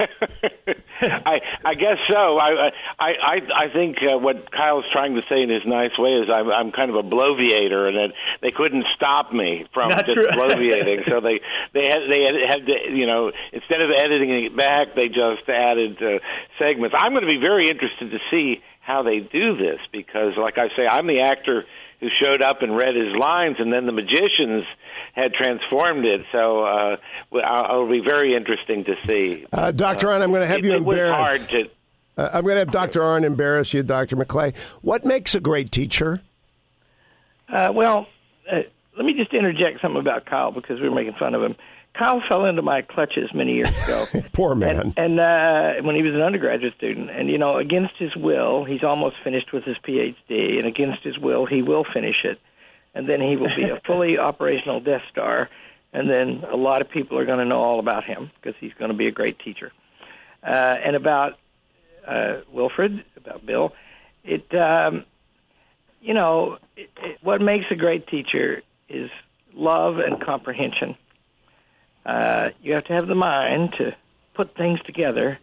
I 1.00 1.40
I 1.64 1.74
guess 1.74 1.98
so. 2.10 2.38
I 2.38 2.70
I 2.98 3.10
I, 3.20 3.36
I 3.56 3.72
think 3.72 3.96
uh, 4.02 4.18
what 4.18 4.50
Kyle's 4.52 4.84
trying 4.92 5.14
to 5.16 5.22
say 5.28 5.42
in 5.42 5.50
his 5.50 5.62
nice 5.66 5.96
way 5.98 6.10
is 6.10 6.28
I'm 6.32 6.50
I'm 6.50 6.72
kind 6.72 6.90
of 6.90 6.96
a 6.96 7.02
bloviator, 7.02 7.88
and 7.88 7.96
that 7.96 8.12
they 8.42 8.50
couldn't 8.50 8.84
stop 8.96 9.32
me 9.32 9.66
from 9.72 9.88
Not 9.88 10.06
just 10.06 10.28
bloviating. 10.36 11.08
so 11.08 11.20
they 11.20 11.40
they 11.72 11.88
had 11.88 12.00
they 12.10 12.22
had, 12.24 12.34
had 12.48 12.66
to 12.66 12.74
you 12.92 13.06
know 13.06 13.32
instead 13.52 13.80
of 13.80 13.90
editing 13.96 14.44
it 14.44 14.56
back, 14.56 14.94
they 14.94 15.08
just 15.08 15.48
added 15.48 15.96
uh, 16.02 16.18
segments. 16.58 16.94
I'm 16.98 17.12
going 17.12 17.22
to 17.22 17.32
be 17.32 17.40
very 17.42 17.68
interested 17.68 18.10
to 18.10 18.18
see 18.30 18.62
how 18.80 19.02
they 19.02 19.20
do 19.20 19.56
this 19.56 19.78
because, 19.92 20.32
like 20.36 20.58
I 20.58 20.68
say, 20.76 20.86
I'm 20.88 21.06
the 21.06 21.20
actor 21.20 21.64
who 22.00 22.08
showed 22.08 22.42
up 22.42 22.62
and 22.62 22.76
read 22.76 22.94
his 22.96 23.14
lines, 23.14 23.56
and 23.58 23.72
then 23.72 23.86
the 23.86 23.92
magicians 23.92 24.64
had 25.14 25.32
transformed 25.34 26.04
it. 26.04 26.22
So 26.32 26.62
uh, 26.64 26.96
I'll- 27.44 27.64
it'll 27.64 27.88
be 27.90 28.00
very 28.00 28.34
interesting 28.36 28.84
to 28.84 28.94
see. 29.06 29.46
Uh, 29.52 29.70
Dr. 29.72 30.08
Arnn, 30.08 30.22
I'm 30.22 30.30
going 30.30 30.42
to 30.42 30.46
have 30.46 30.58
it, 30.58 30.64
you 30.64 30.72
it 30.74 30.82
was 30.84 30.98
embarrassed. 30.98 31.50
hard 31.50 31.50
to. 31.50 31.70
Uh, 32.16 32.30
I'm 32.34 32.42
going 32.42 32.54
to 32.54 32.60
have 32.60 32.70
Dr. 32.72 33.00
Arnn 33.00 33.24
embarrass 33.24 33.72
you, 33.72 33.82
Dr. 33.82 34.16
McClay. 34.16 34.56
What 34.82 35.04
makes 35.04 35.34
a 35.34 35.40
great 35.40 35.70
teacher? 35.70 36.20
Uh, 37.48 37.70
well, 37.74 38.06
uh, 38.50 38.60
let 38.96 39.04
me 39.04 39.14
just 39.14 39.32
interject 39.32 39.80
something 39.80 40.00
about 40.00 40.26
Kyle 40.26 40.52
because 40.52 40.80
we 40.80 40.88
were 40.88 40.94
making 40.94 41.14
fun 41.18 41.34
of 41.34 41.42
him. 41.42 41.56
Kyle 41.98 42.22
fell 42.28 42.44
into 42.44 42.62
my 42.62 42.82
clutches 42.82 43.30
many 43.34 43.54
years 43.54 43.68
ago. 43.84 44.04
Poor 44.32 44.54
man. 44.54 44.78
And, 44.78 44.94
and 44.96 45.20
uh, 45.20 45.82
when 45.82 45.96
he 45.96 46.02
was 46.02 46.14
an 46.14 46.20
undergraduate 46.22 46.74
student, 46.76 47.10
and 47.10 47.28
you 47.28 47.36
know, 47.38 47.56
against 47.56 47.94
his 47.98 48.14
will, 48.14 48.64
he's 48.64 48.84
almost 48.84 49.16
finished 49.24 49.52
with 49.52 49.64
his 49.64 49.76
PhD, 49.78 50.58
and 50.58 50.66
against 50.66 51.02
his 51.02 51.18
will, 51.18 51.46
he 51.46 51.62
will 51.62 51.84
finish 51.92 52.14
it, 52.24 52.38
and 52.94 53.08
then 53.08 53.20
he 53.20 53.36
will 53.36 53.54
be 53.56 53.64
a 53.64 53.80
fully 53.86 54.18
operational 54.30 54.80
Death 54.80 55.02
Star, 55.10 55.48
and 55.92 56.08
then 56.08 56.44
a 56.50 56.56
lot 56.56 56.80
of 56.80 56.90
people 56.90 57.18
are 57.18 57.24
going 57.24 57.38
to 57.38 57.44
know 57.44 57.60
all 57.60 57.78
about 57.80 58.04
him 58.04 58.30
because 58.40 58.54
he's 58.60 58.72
going 58.78 58.90
to 58.90 58.96
be 58.96 59.06
a 59.06 59.12
great 59.12 59.38
teacher. 59.38 59.72
Uh, 60.42 60.50
and 60.50 60.96
about 60.96 61.38
uh, 62.06 62.40
Wilfred, 62.52 63.04
about 63.16 63.44
Bill, 63.44 63.72
it, 64.24 64.54
um, 64.54 65.04
you 66.00 66.14
know, 66.14 66.58
it, 66.76 66.90
it, 67.02 67.18
what 67.22 67.40
makes 67.40 67.66
a 67.70 67.74
great 67.74 68.06
teacher 68.06 68.62
is 68.88 69.10
love 69.54 69.98
and 69.98 70.22
comprehension 70.22 70.96
uh, 72.04 72.50
you 72.62 72.74
have 72.74 72.84
to 72.84 72.92
have 72.92 73.06
the 73.06 73.14
mind 73.14 73.74
to 73.78 73.94
put 74.34 74.56
things 74.56 74.80
together, 74.84 75.38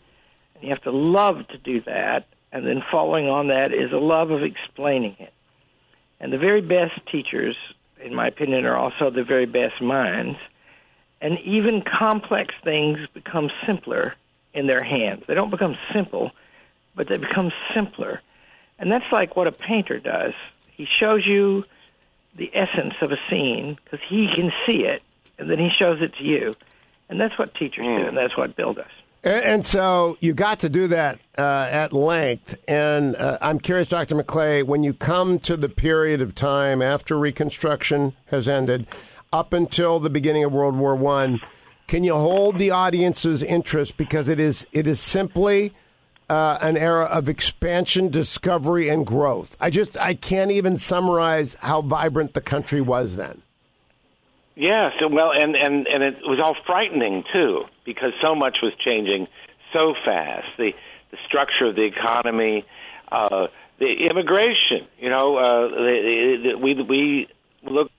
and 0.55 0.63
you 0.63 0.69
have 0.69 0.81
to 0.83 0.91
love 0.91 1.47
to 1.49 1.57
do 1.57 1.81
that. 1.81 2.27
And 2.51 2.65
then 2.65 2.81
following 2.91 3.27
on 3.27 3.47
that 3.49 3.73
is 3.73 3.91
a 3.91 3.97
love 3.97 4.31
of 4.31 4.41
explaining 4.41 5.15
it. 5.19 5.33
And 6.19 6.33
the 6.33 6.37
very 6.37 6.61
best 6.61 6.99
teachers, 7.11 7.55
in 8.03 8.13
my 8.15 8.27
opinion, 8.27 8.65
are 8.65 8.75
also 8.75 9.09
the 9.09 9.23
very 9.23 9.45
best 9.45 9.81
minds. 9.81 10.37
And 11.21 11.39
even 11.39 11.81
complex 11.81 12.53
things 12.63 12.99
become 13.13 13.49
simpler 13.65 14.15
in 14.53 14.67
their 14.67 14.83
hands. 14.83 15.23
They 15.27 15.33
don't 15.33 15.51
become 15.51 15.77
simple, 15.93 16.31
but 16.95 17.07
they 17.07 17.17
become 17.17 17.51
simpler. 17.73 18.21
And 18.79 18.91
that's 18.91 19.11
like 19.11 19.35
what 19.35 19.47
a 19.47 19.51
painter 19.51 19.99
does. 19.99 20.33
He 20.75 20.87
shows 20.99 21.25
you 21.25 21.63
the 22.35 22.51
essence 22.53 22.93
of 23.01 23.11
a 23.11 23.17
scene 23.29 23.77
because 23.83 23.99
he 24.07 24.27
can 24.35 24.51
see 24.65 24.83
it, 24.83 25.01
and 25.39 25.49
then 25.49 25.59
he 25.59 25.69
shows 25.77 26.01
it 26.01 26.15
to 26.15 26.23
you. 26.23 26.55
And 27.09 27.19
that's 27.19 27.37
what 27.37 27.55
teachers 27.55 27.85
do, 27.85 28.01
hmm. 28.01 28.07
and 28.09 28.17
that's 28.17 28.37
what 28.37 28.55
Bill 28.55 28.73
does. 28.73 28.85
And, 29.23 29.45
and 29.45 29.65
so 29.65 30.17
you 30.19 30.33
got 30.33 30.59
to 30.59 30.69
do 30.69 30.87
that 30.87 31.19
uh, 31.37 31.67
at 31.69 31.93
length. 31.93 32.57
And 32.67 33.15
uh, 33.15 33.37
I'm 33.41 33.59
curious, 33.59 33.87
Dr. 33.87 34.15
McClay, 34.15 34.63
when 34.63 34.83
you 34.83 34.93
come 34.93 35.39
to 35.39 35.57
the 35.57 35.69
period 35.69 36.21
of 36.21 36.35
time 36.35 36.81
after 36.81 37.17
Reconstruction 37.17 38.13
has 38.27 38.47
ended, 38.47 38.87
up 39.33 39.53
until 39.53 39.99
the 39.99 40.09
beginning 40.09 40.43
of 40.43 40.53
World 40.53 40.77
War 40.77 40.95
One, 40.95 41.41
can 41.87 42.03
you 42.03 42.15
hold 42.15 42.57
the 42.57 42.71
audience's 42.71 43.43
interest 43.43 43.97
because 43.97 44.29
it 44.29 44.39
is 44.39 44.65
it 44.71 44.87
is 44.87 44.99
simply 44.99 45.73
uh, 46.29 46.57
an 46.61 46.75
era 46.75 47.05
of 47.05 47.29
expansion, 47.29 48.09
discovery, 48.09 48.89
and 48.89 49.05
growth. 49.05 49.55
I 49.59 49.69
just 49.69 49.97
I 49.97 50.13
can't 50.13 50.51
even 50.51 50.77
summarize 50.77 51.55
how 51.55 51.81
vibrant 51.81 52.33
the 52.33 52.41
country 52.41 52.81
was 52.81 53.15
then. 53.15 53.41
Yes, 54.57 54.93
well, 54.99 55.31
and 55.31 55.55
and 55.55 55.85
and 55.85 56.01
it 56.01 56.15
was 56.23 56.39
all 56.43 56.55
frightening 56.65 57.23
too 57.31 57.65
because 57.85 58.11
so 58.25 58.33
much 58.33 58.57
was 58.63 58.73
changing 58.83 59.27
so 59.71 59.93
fast. 60.03 60.47
The 60.57 60.71
the 61.11 61.17
structure 61.27 61.67
of 61.67 61.75
the 61.75 61.83
economy, 61.83 62.65
uh, 63.11 63.47
the 63.77 64.07
immigration. 64.09 64.87
You 64.97 65.11
know, 65.11 65.37
uh, 65.37 65.67
the, 65.69 66.37
the, 66.43 66.57
we 66.57 66.73
we 66.73 67.27
look 67.69 67.91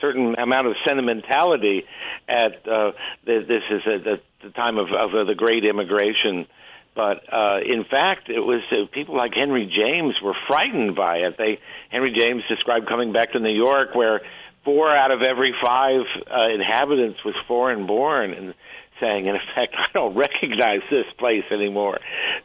certain 0.00 0.36
amount 0.36 0.68
of 0.68 0.74
sentimentality 0.86 1.84
at 2.26 2.66
uh, 2.66 2.92
the, 3.26 3.44
this 3.46 3.62
is 3.70 3.82
at 3.84 4.04
the, 4.04 4.20
the 4.44 4.50
time 4.50 4.78
of, 4.78 4.86
of 4.86 5.14
uh, 5.14 5.24
the 5.24 5.34
great 5.36 5.66
immigration. 5.66 6.46
But 6.94 7.22
uh, 7.30 7.58
in 7.60 7.84
fact, 7.84 8.30
it 8.30 8.40
was 8.40 8.62
uh, 8.72 8.86
people 8.90 9.16
like 9.16 9.32
Henry 9.34 9.66
James 9.66 10.14
were 10.22 10.34
frightened 10.48 10.96
by 10.96 11.18
it. 11.18 11.36
They 11.36 11.60
Henry 11.90 12.16
James 12.18 12.42
described 12.48 12.88
coming 12.88 13.12
back 13.12 13.32
to 13.32 13.38
New 13.38 13.54
York, 13.54 13.94
where 13.94 14.22
four 14.64 14.90
out 14.94 15.10
of 15.10 15.22
every 15.22 15.54
five 15.62 16.02
uh, 16.30 16.48
inhabitants 16.54 17.24
was 17.24 17.34
foreign 17.46 17.86
born, 17.86 18.32
and 18.32 18.54
saying, 19.00 19.26
in 19.26 19.34
effect, 19.34 19.74
I 19.78 19.86
don't 19.94 20.14
recognize 20.14 20.80
this 20.90 21.06
place 21.18 21.44
anymore. 21.50 21.98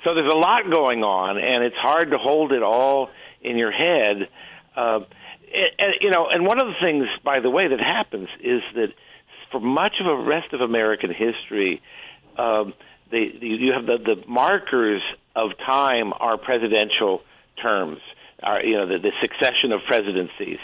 So 0.03 0.13
there's 0.13 0.31
a 0.31 0.37
lot 0.37 0.69
going 0.71 1.03
on, 1.03 1.37
and 1.37 1.63
it's 1.63 1.75
hard 1.77 2.11
to 2.11 2.17
hold 2.17 2.51
it 2.51 2.63
all 2.63 3.09
in 3.41 3.57
your 3.57 3.71
head. 3.71 4.29
Uh, 4.75 4.99
and, 5.77 5.93
you 6.01 6.09
know, 6.09 6.27
and 6.31 6.45
one 6.45 6.59
of 6.59 6.67
the 6.67 6.75
things, 6.81 7.05
by 7.23 7.39
the 7.39 7.49
way, 7.49 7.67
that 7.67 7.79
happens 7.79 8.29
is 8.41 8.61
that 8.75 8.89
for 9.51 9.59
much 9.59 9.93
of 9.99 10.05
the 10.05 10.25
rest 10.25 10.53
of 10.53 10.61
American 10.61 11.11
history, 11.11 11.81
um, 12.37 12.73
the, 13.11 13.29
you 13.41 13.73
have 13.73 13.85
the, 13.85 13.97
the 13.97 14.27
markers 14.27 15.01
of 15.35 15.51
time 15.63 16.13
are 16.19 16.37
presidential 16.37 17.21
terms, 17.61 17.99
are 18.41 18.63
you 18.63 18.75
know 18.75 18.87
the, 18.87 18.97
the 18.97 19.11
succession 19.21 19.71
of 19.71 19.81
presidencies. 19.87 20.57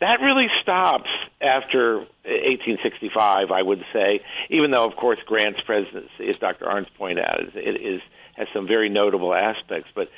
That 0.00 0.20
really 0.20 0.48
stops 0.62 1.08
after 1.40 1.98
1865, 2.24 3.50
I 3.50 3.62
would 3.62 3.84
say. 3.92 4.20
Even 4.50 4.70
though, 4.70 4.84
of 4.84 4.96
course, 4.96 5.18
Grant's 5.24 5.60
presidency, 5.62 6.28
as 6.28 6.36
Dr. 6.36 6.68
Arnn's 6.68 6.88
pointed 6.98 7.24
out, 7.24 7.42
is, 7.42 7.50
it 7.54 7.80
is 7.80 8.00
has 8.36 8.48
some 8.52 8.66
very 8.66 8.90
notable 8.90 9.32
aspects. 9.34 9.88
But 9.94 10.10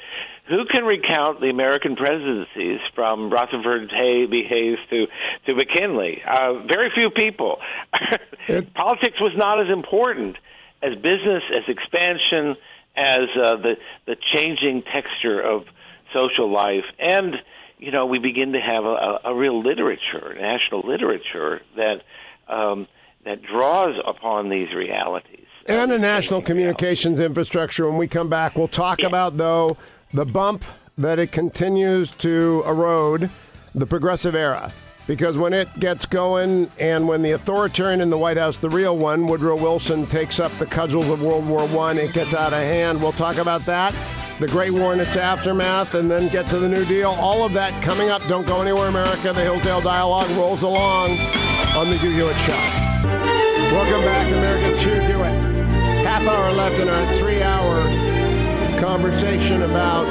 who 0.49 0.65
can 0.67 0.85
recount 0.85 1.41
the 1.41 1.51
American 1.51 1.95
presidencies 1.95 2.81
from 2.95 3.31
Rutherford 3.31 3.91
B. 4.31 4.45
Hayes 4.49 4.79
to 4.91 5.07
to 5.47 5.55
McKinley? 5.55 6.23
Uh, 6.27 6.65
very 6.67 6.91
few 6.95 7.11
people. 7.11 7.61
Politics 8.75 9.21
was 9.21 9.33
not 9.37 9.61
as 9.61 9.71
important 9.71 10.37
as 10.83 10.95
business, 10.95 11.43
as 11.55 11.69
expansion, 11.69 12.57
as 12.97 13.29
uh, 13.41 13.57
the 13.57 13.77
the 14.07 14.17
changing 14.35 14.83
texture 14.83 15.41
of 15.41 15.65
social 16.13 16.51
life, 16.51 16.85
and 16.99 17.37
you 17.79 17.91
know 17.91 18.07
we 18.07 18.19
begin 18.19 18.53
to 18.53 18.61
have 18.61 18.85
a, 18.85 19.21
a 19.25 19.35
real 19.35 19.63
literature, 19.63 20.35
national 20.39 20.83
literature 20.87 21.63
that 21.77 22.03
um, 22.49 22.87
that 23.25 23.43
draws 23.43 23.97
upon 24.07 24.49
these 24.49 24.73
realities 24.75 25.47
and 25.69 25.93
a 25.93 25.99
national 25.99 26.43
communications 26.43 27.19
infrastructure. 27.21 27.87
When 27.89 27.99
we 27.99 28.09
come 28.09 28.29
back, 28.29 28.57
we'll 28.57 28.69
talk 28.69 29.01
yeah. 29.01 29.07
about 29.07 29.37
though 29.37 29.77
the 30.13 30.25
bump 30.25 30.65
that 30.97 31.19
it 31.19 31.31
continues 31.31 32.11
to 32.13 32.65
erode, 32.67 33.31
the 33.75 33.87
progressive 33.87 34.35
era. 34.35 34.73
Because 35.09 35.39
when 35.39 35.55
it 35.55 35.73
gets 35.81 36.05
going, 36.05 36.71
and 36.79 37.09
when 37.09 37.23
the 37.23 37.31
authoritarian 37.31 38.03
in 38.03 38.11
the 38.11 38.19
White 38.19 38.37
House, 38.37 38.59
the 38.59 38.69
real 38.69 38.97
one, 38.97 39.27
Woodrow 39.27 39.57
Wilson, 39.57 40.07
takes 40.07 40.39
up 40.39 40.53
the 40.59 40.67
cudgels 40.67 41.09
of 41.09 41.23
World 41.23 41.49
War 41.49 41.67
One, 41.69 41.97
it 41.97 42.13
gets 42.13 42.35
out 42.35 42.53
of 42.53 42.59
hand. 42.59 43.03
We'll 43.03 43.13
talk 43.13 43.39
about 43.39 43.63
that, 43.63 43.95
the 44.39 44.47
Great 44.49 44.73
War 44.73 44.93
and 44.93 45.01
its 45.01 45.17
aftermath, 45.17 45.95
and 45.95 46.11
then 46.11 46.29
get 46.29 46.47
to 46.51 46.59
the 46.59 46.69
New 46.69 46.85
Deal. 46.85 47.13
All 47.13 47.43
of 47.43 47.55
that 47.55 47.83
coming 47.83 48.11
up. 48.11 48.23
Don't 48.29 48.47
go 48.47 48.61
anywhere, 48.61 48.89
America. 48.89 49.33
The 49.33 49.41
Hillsdale 49.41 49.81
Dialogue 49.81 50.29
rolls 50.37 50.63
along 50.63 51.19
on 51.75 51.89
the 51.89 51.97
Hugh 51.97 52.11
Hewitt 52.11 52.37
Show. 52.37 52.53
Welcome 53.73 54.03
back, 54.03 54.31
Americans. 54.31 54.81
Hugh 54.83 55.01
Hewitt 55.01 55.49
half 56.05 56.23
hour 56.27 56.53
left 56.53 56.79
in 56.81 56.89
our 56.89 57.19
three 57.19 57.43
hour 57.43 57.83
conversation 58.79 59.63
about 59.63 60.05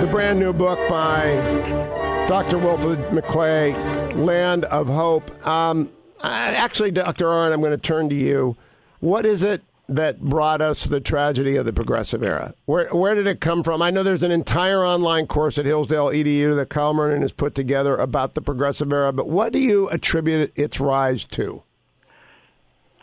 the 0.00 0.06
brand 0.06 0.38
new 0.38 0.52
book 0.52 0.78
by 0.88 2.09
Dr. 2.30 2.58
Wilfred 2.58 3.00
McClay, 3.08 3.74
Land 4.14 4.64
of 4.66 4.86
Hope. 4.86 5.44
Um, 5.44 5.90
actually, 6.22 6.92
Dr. 6.92 7.24
Arnn, 7.24 7.52
I'm 7.52 7.58
going 7.58 7.72
to 7.72 7.76
turn 7.76 8.08
to 8.08 8.14
you. 8.14 8.56
What 9.00 9.26
is 9.26 9.42
it 9.42 9.64
that 9.88 10.20
brought 10.20 10.62
us 10.62 10.84
the 10.84 11.00
tragedy 11.00 11.56
of 11.56 11.66
the 11.66 11.72
progressive 11.72 12.22
era? 12.22 12.54
Where 12.66 12.86
where 12.94 13.16
did 13.16 13.26
it 13.26 13.40
come 13.40 13.64
from? 13.64 13.82
I 13.82 13.90
know 13.90 14.04
there's 14.04 14.22
an 14.22 14.30
entire 14.30 14.86
online 14.86 15.26
course 15.26 15.58
at 15.58 15.66
Hillsdale 15.66 16.10
EDU 16.10 16.54
that 16.54 16.68
Kyle 16.70 16.94
Murnen 16.94 17.22
has 17.22 17.32
put 17.32 17.56
together 17.56 17.96
about 17.96 18.34
the 18.34 18.42
progressive 18.42 18.92
era, 18.92 19.12
but 19.12 19.28
what 19.28 19.52
do 19.52 19.58
you 19.58 19.88
attribute 19.88 20.52
its 20.54 20.78
rise 20.78 21.24
to? 21.32 21.64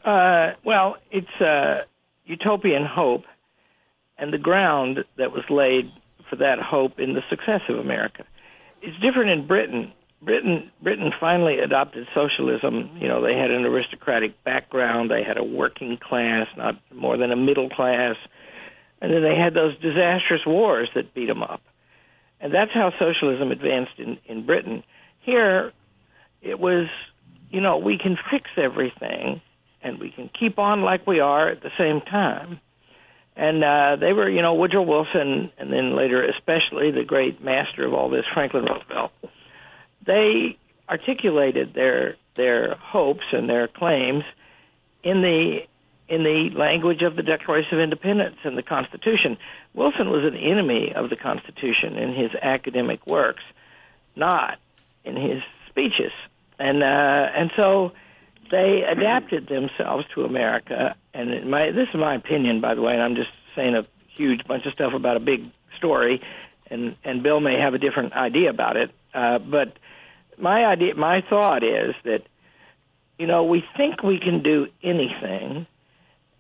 Uh, 0.06 0.54
well, 0.64 0.96
it's 1.12 1.42
uh, 1.42 1.82
utopian 2.24 2.86
hope 2.86 3.26
and 4.18 4.32
the 4.32 4.38
ground 4.38 5.00
that 5.18 5.34
was 5.34 5.44
laid 5.50 5.92
for 6.30 6.38
that 6.38 6.60
hope 6.60 6.98
in 6.98 7.14
the 7.14 7.24
success 7.30 7.60
of 7.68 7.78
America. 7.78 8.24
It's 8.82 8.98
different 9.00 9.32
in 9.32 9.48
Britain. 9.48 9.94
Britain 10.22 10.72
Britain 10.82 11.12
finally 11.20 11.60
adopted 11.60 12.08
socialism. 12.14 12.98
You 13.00 13.08
know, 13.08 13.22
they 13.22 13.36
had 13.36 13.52
an 13.52 13.66
aristocratic 13.66 14.44
background, 14.44 15.12
they 15.12 15.24
had 15.24 15.38
a 15.38 15.44
working 15.44 15.98
class, 15.98 16.48
not 16.58 16.76
more 16.94 17.18
than 17.18 17.32
a 17.32 17.36
middle 17.36 17.70
class, 17.70 18.16
and 19.02 19.14
then 19.14 19.22
they 19.22 19.36
had 19.36 19.54
those 19.54 19.78
disastrous 19.80 20.46
wars 20.46 20.90
that 20.96 21.14
beat 21.14 21.28
them 21.28 21.44
up. 21.44 21.62
And 22.40 22.54
that's 22.54 22.72
how 22.74 22.92
socialism 22.98 23.52
advanced 23.52 24.00
in 24.00 24.18
in 24.26 24.46
Britain. 24.46 24.84
Here 25.22 25.72
it 26.42 26.60
was, 26.60 26.88
you 27.50 27.62
know, 27.62 27.78
we 27.78 27.98
can 27.98 28.18
fix 28.32 28.50
everything 28.58 29.42
and 29.82 30.00
we 30.00 30.12
can 30.12 30.30
keep 30.30 30.60
on 30.60 30.82
like 30.82 31.06
we 31.06 31.20
are 31.20 31.50
at 31.50 31.62
the 31.62 31.72
same 31.78 32.02
time. 32.02 32.60
And 33.38 33.64
uh, 33.64 33.98
they 33.98 34.14
were, 34.14 34.28
you 34.28 34.42
know, 34.42 34.56
Woodrow 34.56 34.82
Wilson, 34.82 35.52
and 35.60 35.72
then 35.72 35.96
later, 35.96 36.24
especially 36.24 36.90
the 36.90 37.04
great 37.06 37.42
master 37.42 37.86
of 37.86 37.94
all 37.94 38.10
this, 38.10 38.26
Franklin 38.34 38.66
Roosevelt. 38.66 39.12
They 40.06 40.58
articulated 40.90 41.74
their 41.74 42.16
their 42.34 42.76
hopes 42.76 43.26
and 43.32 43.48
their 43.48 43.68
claims 43.68 44.24
in 45.04 45.22
the 45.22 45.60
in 46.10 46.24
the 46.24 46.50
language 46.58 47.02
of 47.02 47.16
the 47.16 47.24
Declaration 47.24 47.76
of 47.76 47.80
Independence 47.82 48.38
and 48.44 48.58
the 48.58 48.64
Constitution. 48.64 49.38
Wilson 49.74 50.10
was 50.10 50.24
an 50.24 50.38
enemy 50.38 50.94
of 50.96 51.10
the 51.10 51.18
Constitution 51.18 51.98
in 51.98 52.16
his 52.16 52.32
academic 52.42 53.06
works, 53.06 53.44
not 54.16 54.58
in 55.04 55.16
his 55.16 55.44
speeches, 55.70 56.14
and 56.58 56.82
uh, 56.82 56.86
and 57.36 57.52
so 57.56 57.92
they 58.50 58.84
adapted 58.90 59.48
themselves 59.48 60.06
to 60.16 60.24
America. 60.24 60.96
And 61.18 61.50
my, 61.50 61.72
this 61.72 61.90
is 61.90 61.96
my 61.96 62.14
opinion, 62.14 62.62
by 62.62 62.76
the 62.76 62.82
way, 62.82 62.94
and 62.94 63.02
I'm 63.02 63.16
just 63.16 63.32
saying 63.56 63.74
a 63.74 63.88
huge 64.16 64.46
bunch 64.48 64.68
of 64.68 64.74
stuff 64.74 64.94
about 64.94 65.18
a 65.18 65.20
big 65.20 65.50
story, 65.76 66.22
and 66.70 66.96
and 67.04 67.24
Bill 67.24 67.40
may 67.40 67.60
have 67.60 67.74
a 67.74 67.80
different 67.80 68.14
idea 68.14 68.52
about 68.52 68.78
it. 68.78 68.92
Uh, 69.16 69.40
but 69.40 69.80
my 70.38 70.64
idea, 70.66 70.94
my 70.94 71.24
thought 71.28 71.64
is 71.64 71.96
that 72.04 72.22
you 73.18 73.26
know 73.26 73.46
we 73.46 73.64
think 73.76 74.04
we 74.04 74.20
can 74.20 74.44
do 74.44 74.68
anything, 74.84 75.66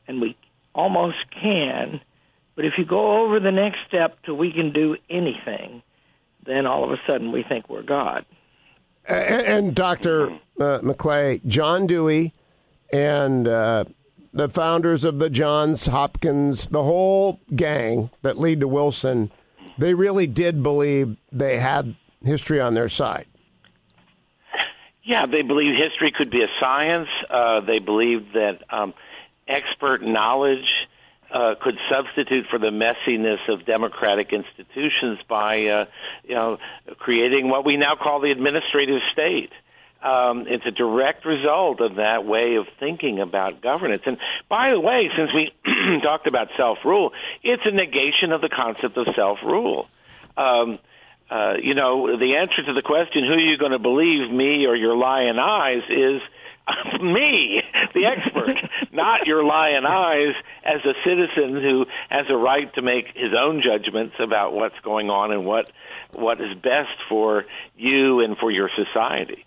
and 0.07 0.21
we 0.21 0.37
almost 0.75 1.17
can, 1.31 1.99
but 2.55 2.63
if 2.63 2.73
you 2.77 2.85
go 2.85 3.23
over 3.23 3.39
the 3.39 3.51
next 3.51 3.79
step 3.87 4.21
to 4.23 4.33
we 4.35 4.51
can 4.51 4.73
do 4.73 4.95
anything, 5.09 5.81
then 6.45 6.67
all 6.67 6.83
of 6.83 6.91
a 6.91 7.01
sudden 7.07 7.31
we 7.31 7.41
think 7.41 7.67
we're 7.67 7.81
God. 7.81 8.25
And, 9.07 9.41
and 9.41 9.75
Dr. 9.75 10.33
Uh, 10.59 10.79
McClay, 10.83 11.43
John 11.47 11.87
Dewey, 11.87 12.33
and 12.93 13.47
uh, 13.47 13.85
the 14.37 14.47
founders 14.47 15.03
of 15.03 15.17
the 15.17 15.29
Johns 15.31 15.87
Hopkins, 15.87 16.67
the 16.67 16.83
whole 16.83 17.39
gang 17.55 18.11
that 18.21 18.37
lead 18.37 18.59
to 18.59 18.67
Wilson, 18.67 19.31
they 19.77 19.95
really 19.95 20.27
did 20.27 20.61
believe 20.61 21.17
they 21.31 21.57
had 21.57 21.95
history 22.23 22.61
on 22.61 22.75
their 22.75 22.87
side. 22.87 23.25
Yeah, 25.03 25.25
they 25.25 25.41
believed 25.41 25.77
history 25.77 26.13
could 26.15 26.29
be 26.29 26.43
a 26.43 26.49
science. 26.61 27.07
Uh, 27.29 27.61
they 27.61 27.79
believed 27.79 28.33
that 28.33 28.59
um, 28.69 28.93
expert 29.47 30.03
knowledge 30.03 30.67
uh, 31.33 31.55
could 31.61 31.75
substitute 31.89 32.45
for 32.49 32.59
the 32.59 32.69
messiness 32.69 33.39
of 33.49 33.65
democratic 33.65 34.33
institutions 34.33 35.17
by, 35.27 35.65
uh, 35.65 35.85
you 36.23 36.35
know, 36.35 36.57
creating 36.99 37.49
what 37.49 37.65
we 37.65 37.75
now 37.75 37.95
call 37.95 38.21
the 38.21 38.31
administrative 38.31 39.01
state. 39.13 39.51
Um, 40.01 40.45
it's 40.47 40.65
a 40.65 40.71
direct 40.71 41.25
result 41.25 41.81
of 41.81 41.95
that 41.95 42.25
way 42.25 42.55
of 42.55 42.67
thinking 42.79 43.19
about 43.19 43.61
governance. 43.61 44.03
And 44.05 44.17
by 44.47 44.69
the 44.69 44.79
way, 44.79 45.09
since 45.17 45.31
we 45.33 45.51
talked 46.03 46.27
about 46.27 46.49
self 46.55 46.79
rule, 46.85 47.11
it's 47.43 47.63
a 47.65 47.71
negation 47.71 48.31
of 48.31 48.41
the 48.41 48.49
concept 48.49 48.95
of 48.97 49.07
self 49.15 49.39
rule. 49.43 49.87
Um, 50.37 50.77
uh, 51.29 51.55
you 51.61 51.73
know, 51.73 52.17
the 52.17 52.37
answer 52.37 52.63
to 52.63 52.73
the 52.73 52.81
question, 52.81 53.23
who 53.25 53.33
are 53.33 53.39
you 53.39 53.57
going 53.57 53.73
to 53.73 53.79
believe, 53.79 54.31
me 54.31 54.65
or 54.65 54.75
your 54.75 54.95
lion 54.95 55.39
eyes, 55.39 55.83
is 55.89 56.21
me, 57.01 57.61
the 57.93 58.05
expert, 58.05 58.55
not 58.91 59.25
your 59.25 59.43
lion 59.43 59.85
eyes 59.85 60.35
as 60.63 60.81
a 60.85 60.93
citizen 61.03 61.61
who 61.61 61.85
has 62.09 62.25
a 62.29 62.35
right 62.35 62.73
to 62.75 62.81
make 62.81 63.07
his 63.15 63.33
own 63.37 63.61
judgments 63.61 64.15
about 64.19 64.53
what's 64.53 64.79
going 64.83 65.09
on 65.09 65.31
and 65.31 65.45
what 65.45 65.71
what 66.13 66.39
is 66.39 66.55
best 66.55 66.97
for 67.09 67.45
you 67.75 68.21
and 68.21 68.37
for 68.37 68.49
your 68.49 68.69
society. 68.75 69.45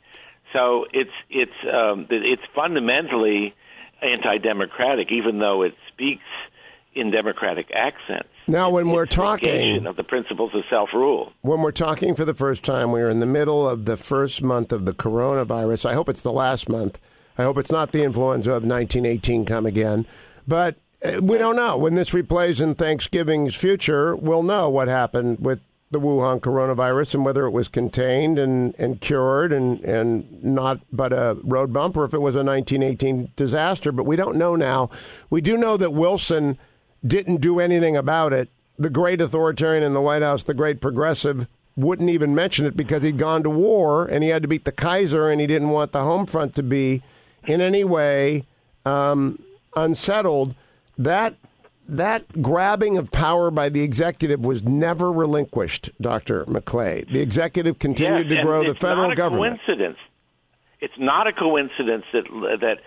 So 0.53 0.87
it's 0.93 1.11
it's 1.29 1.53
um, 1.73 2.07
it's 2.11 2.43
fundamentally 2.55 3.55
anti-democratic, 4.03 5.13
even 5.13 5.39
though 5.39 5.63
it 5.63 5.75
speaks 5.89 6.25
in 6.95 7.11
democratic 7.11 7.71
accents. 7.73 8.29
Now, 8.49 8.71
when 8.71 8.91
we're 8.91 9.07
talking 9.07 9.87
of 9.87 9.97
the 9.97 10.03
principles 10.03 10.53
of 10.55 10.65
self-rule, 10.69 11.33
when 11.43 11.61
we're 11.61 11.71
talking 11.71 12.17
for 12.17 12.25
the 12.25 12.35
first 12.35 12.65
time, 12.65 12.91
we 12.91 13.01
are 13.01 13.09
in 13.09 13.21
the 13.21 13.27
middle 13.27 13.69
of 13.69 13.85
the 13.85 13.97
first 13.97 14.43
month 14.43 14.73
of 14.73 14.87
the 14.87 14.93
coronavirus. 14.93 15.89
I 15.89 15.95
hope 15.95 16.09
it's 16.09 16.23
the 16.23 16.33
last 16.33 16.69
month. 16.69 16.99
I 17.39 17.45
hope 17.45 17.59
it's 17.59 17.71
not 17.71 17.93
the 17.93 18.03
influenza 18.03 18.51
of 18.51 18.65
1918 18.65 19.45
come 19.45 19.67
again. 19.67 20.05
But 20.49 20.77
uh, 21.05 21.21
we 21.23 21.39
don't 21.39 21.57
know. 21.57 21.77
When 21.77 21.95
this 21.95 22.11
replays 22.11 22.61
in 22.61 22.75
Thanksgiving's 22.75 23.55
future, 23.55 24.17
we'll 24.17 24.43
know 24.43 24.69
what 24.69 24.89
happened 24.89 25.39
with 25.41 25.61
the 25.91 26.01
Wuhan 26.01 26.41
coronavirus 26.41 27.15
and 27.15 27.25
whether 27.25 27.47
it 27.47 27.51
was 27.51 27.67
contained 27.67 28.39
and, 28.39 28.75
and 28.79 29.01
cured 29.01 29.53
and, 29.53 29.81
and 29.81 30.45
not 30.45 30.81
but 30.93 31.13
a 31.13 31.37
road 31.43 31.73
bump 31.73 31.97
or 31.97 32.05
if 32.05 32.15
it 32.15 32.21
was 32.21 32.37
a 32.37 32.45
1918 32.45 33.33
disaster. 33.35 33.91
But 33.91 34.07
we 34.07 34.15
don't 34.15 34.37
know 34.37 34.55
now. 34.55 34.89
We 35.31 35.41
do 35.41 35.57
know 35.57 35.77
that 35.77 35.93
Wilson 35.93 36.59
didn't 37.05 37.39
do 37.39 37.59
anything 37.59 37.97
about 37.97 38.33
it. 38.33 38.51
The 38.79 38.91
great 38.91 39.21
authoritarian 39.21 39.83
in 39.83 39.93
the 39.93 40.01
White 40.01 40.23
House, 40.23 40.45
the 40.45 40.55
great 40.55 40.81
progressive, 40.81 41.49
wouldn't 41.77 42.09
even 42.09 42.35
mention 42.35 42.67
it 42.67 42.77
because 42.77 43.03
he'd 43.03 43.19
gone 43.19 43.43
to 43.43 43.51
war 43.51 44.07
and 44.07 44.23
he 44.23 44.31
had 44.31 44.43
to 44.43 44.49
beat 44.49 44.65
the 44.65 44.73
Kaiser 44.73 45.29
and 45.29 45.41
he 45.41 45.47
didn't 45.47 45.71
want 45.71 45.93
the 45.93 46.03
home 46.03 46.27
front 46.27 46.55
to 46.55 46.63
be 46.63 47.03
in 47.47 47.61
any 47.61 47.83
way 47.83 48.45
um, 48.87 49.43
unsettled, 49.75 50.55
that 50.97 51.35
that 51.97 52.43
grabbing 52.43 52.97
of 52.97 53.11
power 53.11 53.51
by 53.51 53.69
the 53.69 53.83
executive 53.83 54.41
was 54.41 54.63
never 54.63 55.13
relinquished, 55.13 55.91
Dr. 56.01 56.45
McClay. 56.45 57.11
The 57.11 57.21
executive 57.21 57.79
continued 57.79 58.29
yes, 58.29 58.39
to 58.39 58.43
grow 58.45 58.63
the 58.63 58.73
it's 58.73 58.81
federal 58.81 59.09
not 59.09 59.13
a 59.13 59.17
government. 59.17 59.61
Coincidence. 59.67 59.99
It's 60.81 60.95
not 60.99 61.27
a 61.27 61.33
coincidence 61.33 62.05
that 62.13 62.25
that 62.61 62.79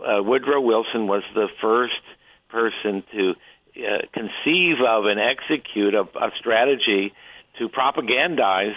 uh, 0.00 0.22
Woodrow 0.22 0.60
Wilson 0.60 1.06
was 1.06 1.22
the 1.34 1.48
first 1.60 2.00
person 2.48 3.02
to 3.12 3.30
uh, 3.76 4.02
conceive 4.12 4.76
of 4.86 5.04
and 5.04 5.20
execute 5.20 5.94
a, 5.94 6.02
a 6.02 6.30
strategy 6.38 7.12
to 7.58 7.68
propagandize 7.68 8.76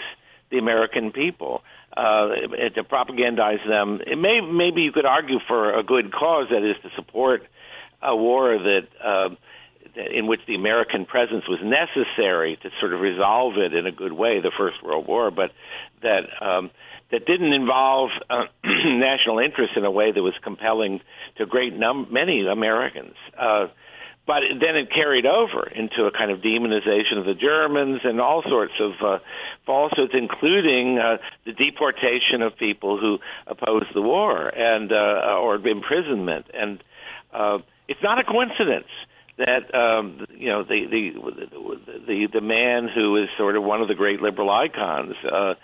the 0.51 0.57
American 0.57 1.11
people. 1.11 1.61
Uh, 1.95 2.27
to 2.75 2.83
propagandize 2.83 3.65
them, 3.65 4.01
it 4.05 4.17
may 4.17 4.41
maybe 4.41 4.81
you 4.81 4.91
could 4.91 5.05
argue 5.05 5.39
for 5.47 5.79
a 5.79 5.81
good 5.81 6.11
cause, 6.11 6.47
that 6.49 6.61
is 6.61 6.75
to 6.83 6.89
support 6.95 7.43
a 8.01 8.15
war 8.15 8.57
that. 8.57 9.37
In 9.95 10.27
which 10.27 10.41
the 10.45 10.55
American 10.55 11.05
presence 11.05 11.47
was 11.47 11.59
necessary 11.63 12.57
to 12.61 12.69
sort 12.81 12.93
of 12.93 12.99
resolve 12.99 13.57
it 13.57 13.73
in 13.73 13.85
a 13.85 13.91
good 13.91 14.11
way, 14.11 14.41
the 14.41 14.51
First 14.57 14.83
World 14.83 15.07
War, 15.07 15.31
but 15.31 15.51
that 16.01 16.23
um, 16.41 16.69
that 17.11 17.25
didn't 17.25 17.53
involve 17.53 18.09
uh, 18.29 18.43
national 18.63 19.39
interest 19.39 19.73
in 19.77 19.85
a 19.85 19.91
way 19.91 20.11
that 20.11 20.21
was 20.21 20.33
compelling 20.43 21.01
to 21.37 21.45
great 21.45 21.73
num- 21.73 22.07
many 22.11 22.45
Americans. 22.45 23.15
Uh, 23.37 23.67
but 24.27 24.41
then 24.59 24.75
it 24.75 24.91
carried 24.91 25.27
over 25.27 25.67
into 25.67 26.05
a 26.05 26.11
kind 26.11 26.31
of 26.31 26.39
demonization 26.39 27.19
of 27.19 27.25
the 27.25 27.35
Germans 27.35 28.01
and 28.03 28.19
all 28.19 28.41
sorts 28.41 28.73
of 28.79 28.93
uh, 29.03 29.19
falsehoods, 29.67 30.13
including 30.13 30.97
uh, 30.97 31.17
the 31.45 31.53
deportation 31.53 32.41
of 32.41 32.57
people 32.57 32.97
who 32.99 33.19
opposed 33.45 33.93
the 33.93 34.01
war 34.01 34.47
and 34.47 34.91
uh, 34.91 35.37
or 35.39 35.55
imprisonment. 35.55 36.47
And 36.55 36.83
uh, 37.31 37.59
it's 37.87 38.01
not 38.01 38.19
a 38.19 38.23
coincidence 38.23 38.87
that 39.37 39.73
um, 39.75 40.25
you 40.29 40.49
know 40.49 40.63
the, 40.63 40.85
the 40.89 42.05
the 42.07 42.27
the 42.31 42.41
man 42.41 42.87
who 42.93 43.17
is 43.17 43.29
sort 43.37 43.55
of 43.55 43.63
one 43.63 43.81
of 43.81 43.87
the 43.87 43.95
great 43.95 44.21
liberal 44.21 44.49
icons, 44.49 45.15
uh, 45.25 45.55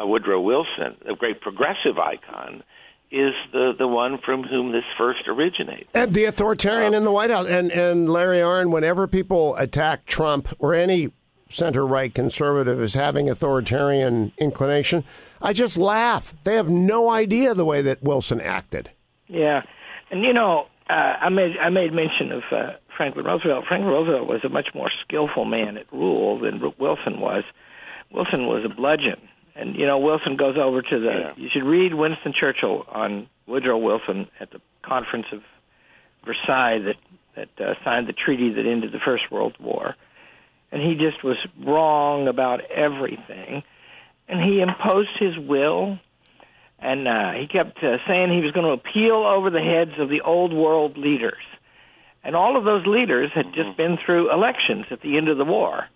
uh, 0.00 0.06
Woodrow 0.06 0.40
Wilson, 0.40 0.96
a 1.08 1.14
great 1.14 1.40
progressive 1.40 1.98
icon, 1.98 2.62
is 3.10 3.32
the 3.52 3.72
the 3.78 3.86
one 3.86 4.18
from 4.24 4.42
whom 4.42 4.72
this 4.72 4.84
first 4.98 5.28
originates. 5.28 5.88
And 5.94 6.12
the 6.12 6.24
authoritarian 6.24 6.94
uh, 6.94 6.98
in 6.98 7.04
the 7.04 7.12
White 7.12 7.30
House, 7.30 7.46
and 7.46 7.70
and 7.70 8.10
Larry 8.10 8.38
Arnn. 8.38 8.72
Whenever 8.72 9.06
people 9.06 9.54
attack 9.56 10.06
Trump 10.06 10.48
or 10.58 10.74
any 10.74 11.12
center 11.50 11.86
right 11.86 12.14
conservative 12.14 12.80
as 12.80 12.94
having 12.94 13.28
authoritarian 13.28 14.32
inclination, 14.38 15.04
I 15.42 15.52
just 15.52 15.76
laugh. 15.76 16.34
They 16.44 16.54
have 16.54 16.68
no 16.68 17.10
idea 17.10 17.54
the 17.54 17.64
way 17.64 17.82
that 17.82 18.02
Wilson 18.02 18.40
acted. 18.40 18.90
Yeah, 19.28 19.62
and 20.10 20.22
you 20.22 20.32
know, 20.32 20.66
uh, 20.88 20.92
I 20.92 21.28
made 21.28 21.56
I 21.58 21.68
made 21.68 21.92
mention 21.92 22.32
of 22.32 22.42
uh, 22.50 22.72
Franklin 23.00 23.24
Roosevelt. 23.24 23.64
Franklin 23.66 23.90
Roosevelt 23.90 24.28
was 24.28 24.44
a 24.44 24.50
much 24.50 24.74
more 24.74 24.90
skillful 25.02 25.46
man 25.46 25.78
at 25.78 25.90
rule 25.90 26.38
than 26.38 26.60
Wilson 26.78 27.18
was. 27.18 27.44
Wilson 28.12 28.46
was 28.46 28.62
a 28.62 28.68
bludgeon, 28.68 29.26
and 29.56 29.74
you 29.74 29.86
know 29.86 29.98
Wilson 29.98 30.36
goes 30.36 30.58
over 30.58 30.82
to 30.82 31.00
the. 31.00 31.06
Yeah. 31.06 31.30
You 31.38 31.48
should 31.50 31.64
read 31.64 31.94
Winston 31.94 32.34
Churchill 32.38 32.84
on 32.92 33.26
Woodrow 33.46 33.78
Wilson 33.78 34.28
at 34.38 34.50
the 34.50 34.60
conference 34.82 35.24
of 35.32 35.40
Versailles 36.26 36.80
that 36.80 36.96
that 37.36 37.48
uh, 37.58 37.72
signed 37.82 38.06
the 38.06 38.12
treaty 38.12 38.52
that 38.52 38.66
ended 38.66 38.92
the 38.92 39.00
First 39.02 39.30
World 39.30 39.56
War, 39.58 39.96
and 40.70 40.82
he 40.82 40.94
just 40.94 41.24
was 41.24 41.38
wrong 41.58 42.28
about 42.28 42.60
everything, 42.70 43.62
and 44.28 44.44
he 44.44 44.60
imposed 44.60 45.16
his 45.18 45.38
will 45.38 45.98
and 46.82 47.06
uh, 47.06 47.32
he 47.32 47.46
kept 47.46 47.76
uh, 47.82 47.98
saying 48.06 48.30
he 48.30 48.40
was 48.40 48.52
going 48.52 48.64
to 48.64 48.72
appeal 48.72 49.24
over 49.26 49.50
the 49.50 49.60
heads 49.60 49.98
of 49.98 50.08
the 50.08 50.22
old 50.22 50.52
world 50.52 50.96
leaders. 50.96 51.42
And 52.22 52.36
all 52.36 52.56
of 52.56 52.64
those 52.64 52.86
leaders 52.86 53.30
had 53.34 53.54
just 53.54 53.76
been 53.76 53.96
through 54.04 54.32
elections 54.32 54.86
at 54.90 55.00
the 55.00 55.16
end 55.16 55.28
of 55.28 55.38
the 55.38 55.44
war. 55.44 55.86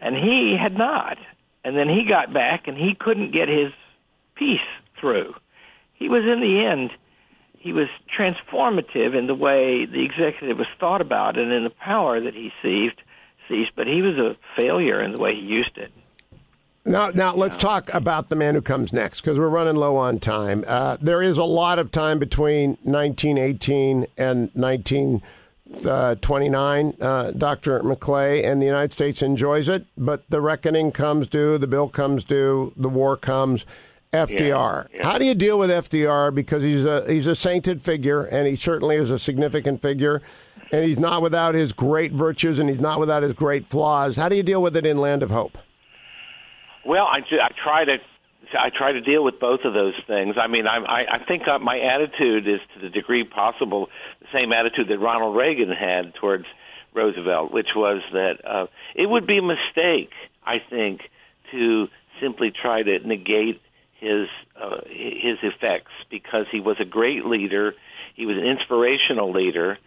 And 0.00 0.16
he 0.16 0.56
had 0.60 0.76
not. 0.76 1.18
And 1.64 1.76
then 1.76 1.88
he 1.88 2.04
got 2.08 2.32
back 2.32 2.66
and 2.66 2.76
he 2.76 2.94
couldn't 2.98 3.32
get 3.32 3.48
his 3.48 3.72
piece 4.34 4.58
through. 5.00 5.34
He 5.94 6.08
was, 6.08 6.24
in 6.24 6.40
the 6.40 6.66
end, 6.66 6.90
he 7.62 7.72
was 7.72 7.86
transformative 8.18 9.16
in 9.16 9.28
the 9.28 9.34
way 9.34 9.86
the 9.86 10.04
executive 10.04 10.58
was 10.58 10.66
thought 10.80 11.00
about 11.00 11.38
and 11.38 11.52
in 11.52 11.62
the 11.62 11.70
power 11.70 12.20
that 12.20 12.34
he 12.34 12.50
seized, 12.60 13.00
seized 13.48 13.70
but 13.76 13.86
he 13.86 14.02
was 14.02 14.18
a 14.18 14.36
failure 14.56 15.00
in 15.00 15.12
the 15.12 15.18
way 15.18 15.34
he 15.34 15.40
used 15.40 15.78
it. 15.78 15.92
Now, 16.84 17.10
now 17.10 17.32
let's 17.32 17.56
talk 17.58 17.94
about 17.94 18.28
the 18.28 18.34
man 18.34 18.56
who 18.56 18.62
comes 18.62 18.92
next 18.92 19.20
because 19.20 19.38
we're 19.38 19.48
running 19.48 19.76
low 19.76 19.96
on 19.96 20.18
time. 20.18 20.64
Uh, 20.66 20.96
there 21.00 21.22
is 21.22 21.38
a 21.38 21.44
lot 21.44 21.78
of 21.78 21.92
time 21.92 22.18
between 22.18 22.70
1918 22.82 24.08
and 24.18 24.54
19. 24.56 25.22
19- 25.72 25.86
uh, 25.86 26.14
29, 26.16 26.94
uh, 27.00 27.30
Dr. 27.32 27.80
McClay, 27.80 28.44
and 28.44 28.60
the 28.60 28.66
United 28.66 28.92
States 28.92 29.22
enjoys 29.22 29.68
it, 29.68 29.86
but 29.96 30.24
the 30.28 30.40
reckoning 30.40 30.92
comes 30.92 31.26
due, 31.26 31.58
the 31.58 31.66
bill 31.66 31.88
comes 31.88 32.24
due, 32.24 32.72
the 32.76 32.88
war 32.88 33.16
comes. 33.16 33.64
FDR. 34.12 34.88
Yeah, 34.90 34.98
yeah. 34.98 35.10
How 35.10 35.16
do 35.16 35.24
you 35.24 35.34
deal 35.34 35.58
with 35.58 35.70
FDR? 35.70 36.34
Because 36.34 36.62
he's 36.62 36.84
a 36.84 37.10
he's 37.10 37.26
a 37.26 37.34
sainted 37.34 37.80
figure, 37.80 38.24
and 38.24 38.46
he 38.46 38.56
certainly 38.56 38.96
is 38.96 39.10
a 39.10 39.18
significant 39.18 39.80
figure, 39.80 40.20
and 40.70 40.84
he's 40.84 40.98
not 40.98 41.22
without 41.22 41.54
his 41.54 41.72
great 41.72 42.12
virtues, 42.12 42.58
and 42.58 42.68
he's 42.68 42.78
not 42.78 43.00
without 43.00 43.22
his 43.22 43.32
great 43.32 43.70
flaws. 43.70 44.16
How 44.16 44.28
do 44.28 44.36
you 44.36 44.42
deal 44.42 44.60
with 44.60 44.76
it 44.76 44.84
in 44.84 44.98
Land 44.98 45.22
of 45.22 45.30
Hope? 45.30 45.56
Well, 46.84 47.06
I, 47.06 47.20
I 47.20 47.48
try 47.64 47.86
to 47.86 47.96
I 48.58 48.70
try 48.76 48.92
to 48.92 49.00
deal 49.00 49.24
with 49.24 49.40
both 49.40 49.60
of 49.64 49.72
those 49.72 49.94
things. 50.06 50.36
I 50.40 50.46
mean, 50.46 50.66
I, 50.66 50.78
I, 50.78 51.16
I 51.16 51.24
think 51.26 51.48
uh, 51.48 51.58
my 51.58 51.78
attitude 51.78 52.46
is 52.46 52.60
to 52.74 52.80
the 52.80 52.90
degree 52.90 53.24
possible 53.24 53.88
same 54.32 54.52
attitude 54.52 54.88
that 54.88 54.98
Ronald 54.98 55.36
Reagan 55.36 55.70
had 55.70 56.14
towards 56.14 56.44
Roosevelt, 56.94 57.52
which 57.52 57.68
was 57.74 58.02
that 58.12 58.44
uh, 58.44 58.66
it 58.94 59.08
would 59.08 59.26
be 59.26 59.38
a 59.38 59.42
mistake, 59.42 60.10
I 60.44 60.56
think, 60.68 61.00
to 61.50 61.88
simply 62.20 62.50
try 62.50 62.82
to 62.82 62.98
negate 63.06 63.60
his 63.98 64.28
uh, 64.60 64.80
his 64.86 65.38
effects 65.42 65.92
because 66.10 66.46
he 66.50 66.60
was 66.60 66.76
a 66.80 66.84
great 66.84 67.24
leader. 67.24 67.74
He 68.14 68.26
was 68.26 68.36
an 68.36 68.44
inspirational 68.44 69.32
leader. 69.32 69.78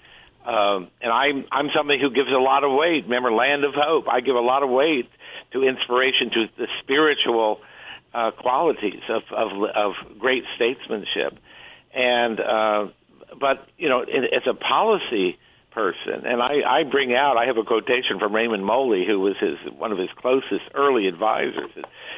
Um, 0.46 0.90
and 1.02 1.12
I'm 1.12 1.46
I'm 1.52 1.70
somebody 1.76 2.00
who 2.00 2.12
gives 2.12 2.30
a 2.30 2.40
lot 2.40 2.64
of 2.64 2.72
weight. 2.72 3.04
Remember, 3.06 3.32
Land 3.32 3.64
of 3.64 3.74
Hope. 3.76 4.06
I 4.08 4.22
give 4.22 4.36
a 4.36 4.40
lot 4.40 4.64
of 4.64 4.70
weight 4.70 5.10
to 5.54 5.64
inspiration, 5.64 6.30
to 6.32 6.46
the 6.58 6.68
spiritual 6.84 7.60
uh, 8.14 8.32
qualities 8.32 9.02
of, 9.10 9.24
of 9.32 9.64
of 9.76 10.20
great 10.20 10.44
statesmanship, 10.56 11.38
and 11.94 12.40
uh, 12.40 12.88
but 13.40 13.68
you 13.78 13.90
know, 13.90 14.02
as 14.02 14.44
a 14.50 14.54
policy 14.54 15.38
person, 15.72 16.26
and 16.26 16.42
I, 16.42 16.62
I 16.66 16.84
bring 16.84 17.14
out, 17.14 17.36
I 17.38 17.46
have 17.48 17.58
a 17.58 17.64
quotation 17.64 18.18
from 18.18 18.34
Raymond 18.34 18.66
Moley, 18.66 19.06
who 19.06 19.20
was 19.20 19.36
his 19.40 19.58
one 19.74 19.92
of 19.92 19.98
his 19.98 20.10
closest 20.16 20.64
early 20.74 21.08
advisors. 21.08 21.72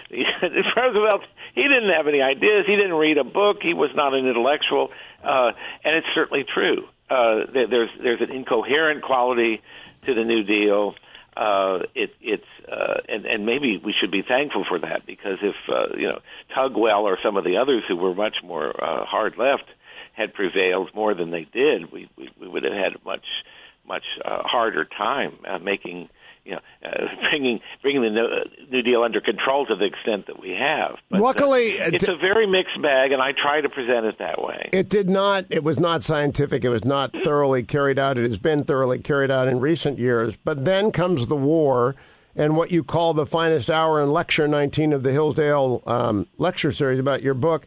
Roosevelt, 0.12 1.22
he 1.56 1.64
didn't 1.64 1.90
have 1.96 2.08
any 2.08 2.22
ideas. 2.22 2.66
He 2.68 2.76
didn't 2.76 2.94
read 2.94 3.18
a 3.18 3.24
book. 3.24 3.58
He 3.62 3.74
was 3.74 3.90
not 3.96 4.14
an 4.14 4.28
intellectual, 4.28 4.90
uh, 5.24 5.52
and 5.84 5.96
it's 5.96 6.08
certainly 6.14 6.46
true. 6.46 6.86
Uh, 7.10 7.46
there's 7.54 7.90
there's 8.02 8.22
an 8.22 8.32
incoherent 8.32 9.04
quality 9.04 9.62
to 10.06 10.14
the 10.14 10.24
New 10.24 10.44
Deal 10.44 10.96
uh, 11.38 11.80
it, 11.94 12.16
it's 12.20 12.48
uh, 12.68 13.00
and, 13.08 13.26
and 13.26 13.46
maybe 13.46 13.78
we 13.78 13.94
should 13.94 14.10
be 14.10 14.24
thankful 14.24 14.66
for 14.68 14.80
that 14.80 15.06
because 15.06 15.38
if 15.44 15.56
uh, 15.70 15.96
you 15.96 16.08
know 16.08 16.20
Tugwell 16.56 17.04
or 17.04 17.20
some 17.24 17.38
of 17.38 17.44
the 17.44 17.58
others 17.58 17.84
who 17.88 17.96
were 17.96 18.16
much 18.16 18.38
more 18.44 18.70
uh, 18.84 19.06
hard 19.06 19.38
left 19.38 19.66
had 20.18 20.34
prevailed 20.34 20.90
more 20.96 21.14
than 21.14 21.32
they 21.32 21.48
did, 21.54 21.92
we 21.92 22.10
we, 22.18 22.30
we 22.42 22.48
would 22.48 22.64
have 22.64 22.74
had 22.74 22.96
a 22.96 23.06
much 23.06 23.26
much 23.88 24.04
uh, 24.26 24.42
harder 24.44 24.84
time 24.84 25.38
uh, 25.48 25.60
making 25.60 26.10
you 26.48 26.54
know, 26.54 26.62
uh, 26.84 27.06
bringing 27.30 27.60
bringing 27.82 28.02
the 28.02 28.46
New 28.72 28.82
Deal 28.82 29.04
under 29.04 29.22
control 29.22 29.66
to 29.68 29.76
the 29.76 29.86
extent 29.86 30.28
that 30.28 30.40
we 30.40 30.52
have. 30.52 30.98
But, 31.10 31.20
uh, 31.20 31.24
Luckily, 31.24 31.80
uh, 31.80 31.92
it's 31.94 32.06
a 32.06 32.16
very 32.16 32.48
mixed 32.48 32.82
bag, 32.82 33.12
and 33.12 33.22
I 33.22 33.34
try 33.34 33.62
to 33.62 33.70
present 33.70 34.06
it 34.06 34.18
that 34.20 34.42
way. 34.42 34.70
It 34.72 34.90
did 34.90 35.10
not. 35.10 35.46
It 35.50 35.64
was 35.64 35.78
not 35.78 36.04
scientific. 36.04 36.64
It 36.64 36.70
was 36.70 36.86
not 36.86 37.12
thoroughly 37.24 37.64
carried 37.64 38.00
out. 38.00 38.18
It 38.18 38.28
has 38.28 38.38
been 38.38 38.64
thoroughly 38.64 39.00
carried 39.00 39.30
out 39.30 39.48
in 39.48 39.60
recent 39.60 40.00
years. 40.00 40.36
But 40.44 40.66
then 40.66 40.92
comes 40.92 41.28
the 41.28 41.36
war. 41.36 41.96
And 42.40 42.56
what 42.56 42.70
you 42.70 42.84
call 42.84 43.16
the 43.16 43.26
finest 43.26 43.68
hour 43.68 44.00
in 44.00 44.12
Lecture 44.12 44.48
19 44.48 44.94
of 44.94 45.02
the 45.02 45.12
Hillsdale 45.12 45.82
um, 45.88 46.28
lecture 46.38 46.72
series 46.72 47.00
about 47.00 47.24
your 47.24 47.34
book. 47.34 47.66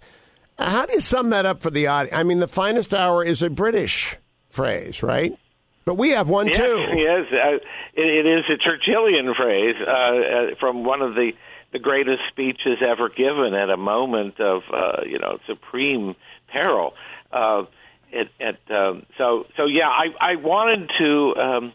How 0.61 0.85
do 0.85 0.93
you 0.93 1.01
sum 1.01 1.31
that 1.31 1.47
up 1.47 1.63
for 1.63 1.71
the 1.71 1.87
audience? 1.87 2.17
I 2.17 2.23
mean, 2.23 2.39
the 2.39 2.49
finest 2.49 2.93
hour 2.93 3.25
is 3.25 3.43
a 3.43 3.49
British 3.49 4.17
phrase, 4.51 5.03
right? 5.03 5.33
But 5.87 5.95
we 5.95 6.11
have 6.11 6.29
one 6.29 6.49
yes, 6.49 6.57
too. 6.57 6.87
Yes, 6.97 7.27
uh, 7.33 7.55
it, 7.55 7.67
it 7.95 8.27
is 8.27 8.45
a 8.51 8.59
Churchillian 8.59 9.35
phrase 9.35 9.77
uh, 9.81 9.91
uh, 9.91 10.55
from 10.61 10.85
one 10.85 11.03
of 11.03 11.15
the 11.15 11.33
the 11.73 11.79
greatest 11.79 12.21
speeches 12.31 12.79
ever 12.87 13.09
given 13.09 13.55
at 13.55 13.71
a 13.71 13.77
moment 13.77 14.41
of 14.41 14.63
uh, 14.73 15.03
you 15.07 15.19
know 15.19 15.39
supreme 15.47 16.15
peril. 16.53 16.93
Uh, 17.33 17.63
it, 18.13 18.29
it, 18.39 18.59
um, 18.71 19.07
so 19.17 19.47
so 19.57 19.65
yeah, 19.65 19.89
I 19.89 20.33
I 20.33 20.37
wanted 20.37 20.91
to. 20.99 21.41
Um, 21.41 21.73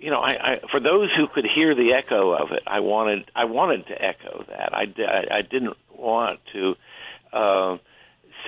you 0.00 0.10
know, 0.12 0.20
I, 0.20 0.30
I, 0.30 0.60
for 0.70 0.78
those 0.78 1.10
who 1.16 1.26
could 1.26 1.44
hear 1.52 1.74
the 1.74 1.92
echo 1.98 2.30
of 2.30 2.52
it, 2.52 2.62
I 2.66 2.80
wanted 2.80 3.30
I 3.34 3.44
wanted 3.44 3.86
to 3.88 3.94
echo 3.94 4.44
that. 4.48 4.72
I, 4.72 4.84
I, 5.02 5.38
I 5.38 5.42
didn't 5.42 5.76
want 5.92 6.38
to 6.52 6.74
uh, 7.32 7.78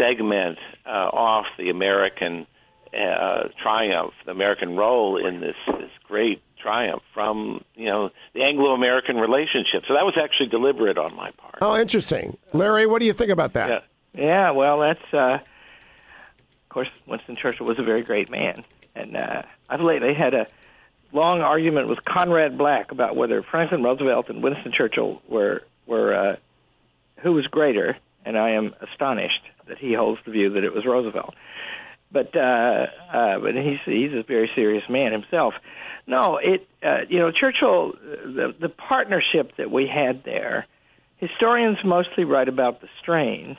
segment 0.00 0.58
uh, 0.86 0.88
off 0.88 1.46
the 1.58 1.70
American 1.70 2.46
uh, 2.94 3.48
triumph, 3.62 4.12
the 4.24 4.32
American 4.32 4.76
role 4.76 5.16
in 5.16 5.40
this 5.40 5.56
this 5.66 5.90
great 6.04 6.42
triumph 6.60 7.02
from 7.14 7.64
you 7.74 7.86
know 7.86 8.10
the 8.34 8.42
Anglo-American 8.42 9.16
relationship. 9.16 9.84
So 9.86 9.94
that 9.94 10.04
was 10.04 10.14
actually 10.22 10.48
deliberate 10.48 10.98
on 10.98 11.14
my 11.14 11.30
part. 11.32 11.58
Oh, 11.60 11.78
interesting, 11.78 12.36
Larry. 12.52 12.86
What 12.86 13.00
do 13.00 13.06
you 13.06 13.12
think 13.12 13.30
about 13.30 13.52
that? 13.54 13.84
Yeah, 14.14 14.24
yeah. 14.24 14.50
Well, 14.50 14.80
that's 14.80 15.14
uh, 15.14 15.38
of 15.38 16.68
course 16.68 16.88
Winston 17.06 17.36
Churchill 17.40 17.66
was 17.66 17.78
a 17.78 17.84
very 17.84 18.02
great 18.02 18.30
man, 18.30 18.64
and 18.94 19.16
uh, 19.16 19.42
I've 19.68 19.82
lately 19.82 20.14
had 20.14 20.34
a 20.34 20.46
long 21.12 21.40
argument 21.40 21.88
with 21.88 22.04
Conrad 22.04 22.56
Black 22.56 22.92
about 22.92 23.16
whether 23.16 23.42
Franklin 23.42 23.82
Roosevelt 23.82 24.28
and 24.28 24.42
Winston 24.42 24.72
Churchill 24.76 25.22
were 25.28 25.62
were 25.86 26.14
uh, 26.14 26.36
who 27.22 27.32
was 27.32 27.46
greater, 27.46 27.96
and 28.24 28.36
I 28.38 28.50
am 28.50 28.74
astonished 28.80 29.42
that 29.70 29.78
he 29.78 29.94
holds 29.94 30.20
the 30.26 30.32
view 30.32 30.50
that 30.50 30.64
it 30.64 30.74
was 30.74 30.84
Roosevelt. 30.84 31.34
But 32.12 32.36
uh, 32.36 32.86
uh, 33.12 33.38
but 33.38 33.54
he's 33.54 33.78
he's 33.84 34.12
a 34.12 34.24
very 34.26 34.50
serious 34.54 34.82
man 34.90 35.12
himself. 35.12 35.54
No, 36.06 36.38
it 36.42 36.66
uh, 36.82 37.02
you 37.08 37.18
know 37.18 37.30
Churchill 37.30 37.92
the 38.02 38.52
the 38.60 38.68
partnership 38.68 39.52
that 39.56 39.70
we 39.70 39.86
had 39.86 40.24
there. 40.24 40.66
Historians 41.18 41.78
mostly 41.84 42.24
write 42.24 42.48
about 42.48 42.80
the 42.80 42.88
strains. 43.00 43.58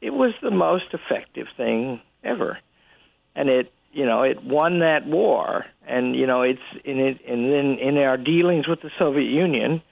It 0.00 0.10
was 0.10 0.32
the 0.42 0.50
most 0.50 0.86
effective 0.92 1.48
thing 1.56 2.00
ever, 2.24 2.58
and 3.36 3.50
it 3.50 3.70
you 3.92 4.06
know 4.06 4.22
it 4.22 4.42
won 4.42 4.78
that 4.80 5.06
war. 5.06 5.66
And 5.86 6.16
you 6.16 6.26
know 6.26 6.42
it's 6.42 6.60
in 6.84 6.98
it 6.98 7.20
and 7.28 7.52
then 7.52 7.78
in 7.78 7.98
our 7.98 8.16
dealings 8.16 8.66
with 8.66 8.80
the 8.80 8.90
Soviet 8.98 9.28
Union, 9.28 9.82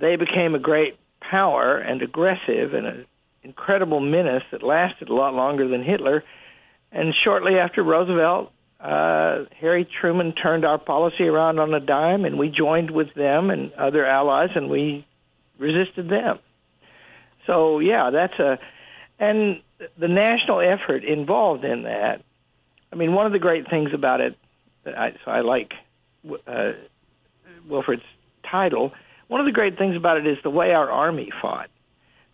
they 0.00 0.16
became 0.16 0.54
a 0.54 0.58
great 0.58 0.96
power 1.20 1.76
and 1.76 2.00
aggressive 2.00 2.72
and 2.72 2.86
an 2.86 3.06
incredible 3.42 4.00
menace 4.00 4.42
that 4.52 4.62
lasted 4.62 5.08
a 5.08 5.14
lot 5.14 5.34
longer 5.34 5.68
than 5.68 5.82
Hitler. 5.82 6.24
And 6.90 7.14
shortly 7.24 7.58
after 7.58 7.82
Roosevelt 7.82 8.52
uh, 8.80 9.44
Harry 9.60 9.88
Truman 10.00 10.32
turned 10.32 10.64
our 10.64 10.78
policy 10.78 11.24
around 11.24 11.58
on 11.58 11.74
a 11.74 11.80
dime, 11.80 12.24
and 12.24 12.38
we 12.38 12.48
joined 12.48 12.90
with 12.90 13.12
them 13.14 13.50
and 13.50 13.72
other 13.72 14.06
allies, 14.06 14.50
and 14.54 14.70
we 14.70 15.04
resisted 15.58 16.08
them. 16.08 16.38
So 17.46 17.80
yeah, 17.80 18.10
that's 18.10 18.38
a 18.38 18.58
and 19.18 19.62
the 19.98 20.06
national 20.06 20.60
effort 20.60 21.04
involved 21.04 21.64
in 21.64 21.82
that. 21.84 22.22
I 22.92 22.96
mean, 22.96 23.14
one 23.14 23.26
of 23.26 23.32
the 23.32 23.40
great 23.40 23.68
things 23.68 23.90
about 23.92 24.20
it, 24.20 24.36
I, 24.86 25.12
so 25.24 25.30
I 25.30 25.40
like 25.40 25.72
uh, 26.46 26.72
Wilfred's 27.68 28.02
title. 28.48 28.92
One 29.26 29.40
of 29.40 29.46
the 29.46 29.52
great 29.52 29.76
things 29.76 29.96
about 29.96 30.18
it 30.18 30.26
is 30.26 30.38
the 30.42 30.50
way 30.50 30.70
our 30.70 30.90
army 30.90 31.30
fought, 31.42 31.68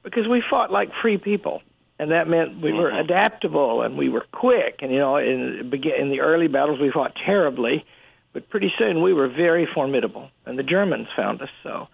because 0.05 0.29
we 0.29 0.43
fought 0.49 0.71
like 0.71 0.91
free 1.03 1.19
people 1.19 1.63
and 1.99 2.11
that 2.11 2.29
meant 2.29 2.61
we 2.61 2.73
were 2.73 2.91
Mhm. 2.91 3.01
adaptable 3.01 3.83
and 3.83 3.97
we 3.97 4.09
were 4.09 4.25
quick. 4.33 4.81
And 4.83 4.93
you 4.93 4.99
know, 4.99 5.17
in 5.17 5.71
in 5.73 6.11
the 6.11 6.21
early 6.21 6.47
battles, 6.49 6.79
we 6.81 6.91
fought 6.91 7.15
terribly, 7.25 7.85
but 8.33 8.49
pretty 8.51 8.73
soon 8.79 9.03
we 9.03 9.13
were 9.13 9.29
very 9.29 9.67
formidable, 9.67 10.29
and 10.47 10.59
the 10.59 10.63
Germans 10.65 11.09
found 11.17 11.41
us 11.43 11.51
so. 11.63 11.89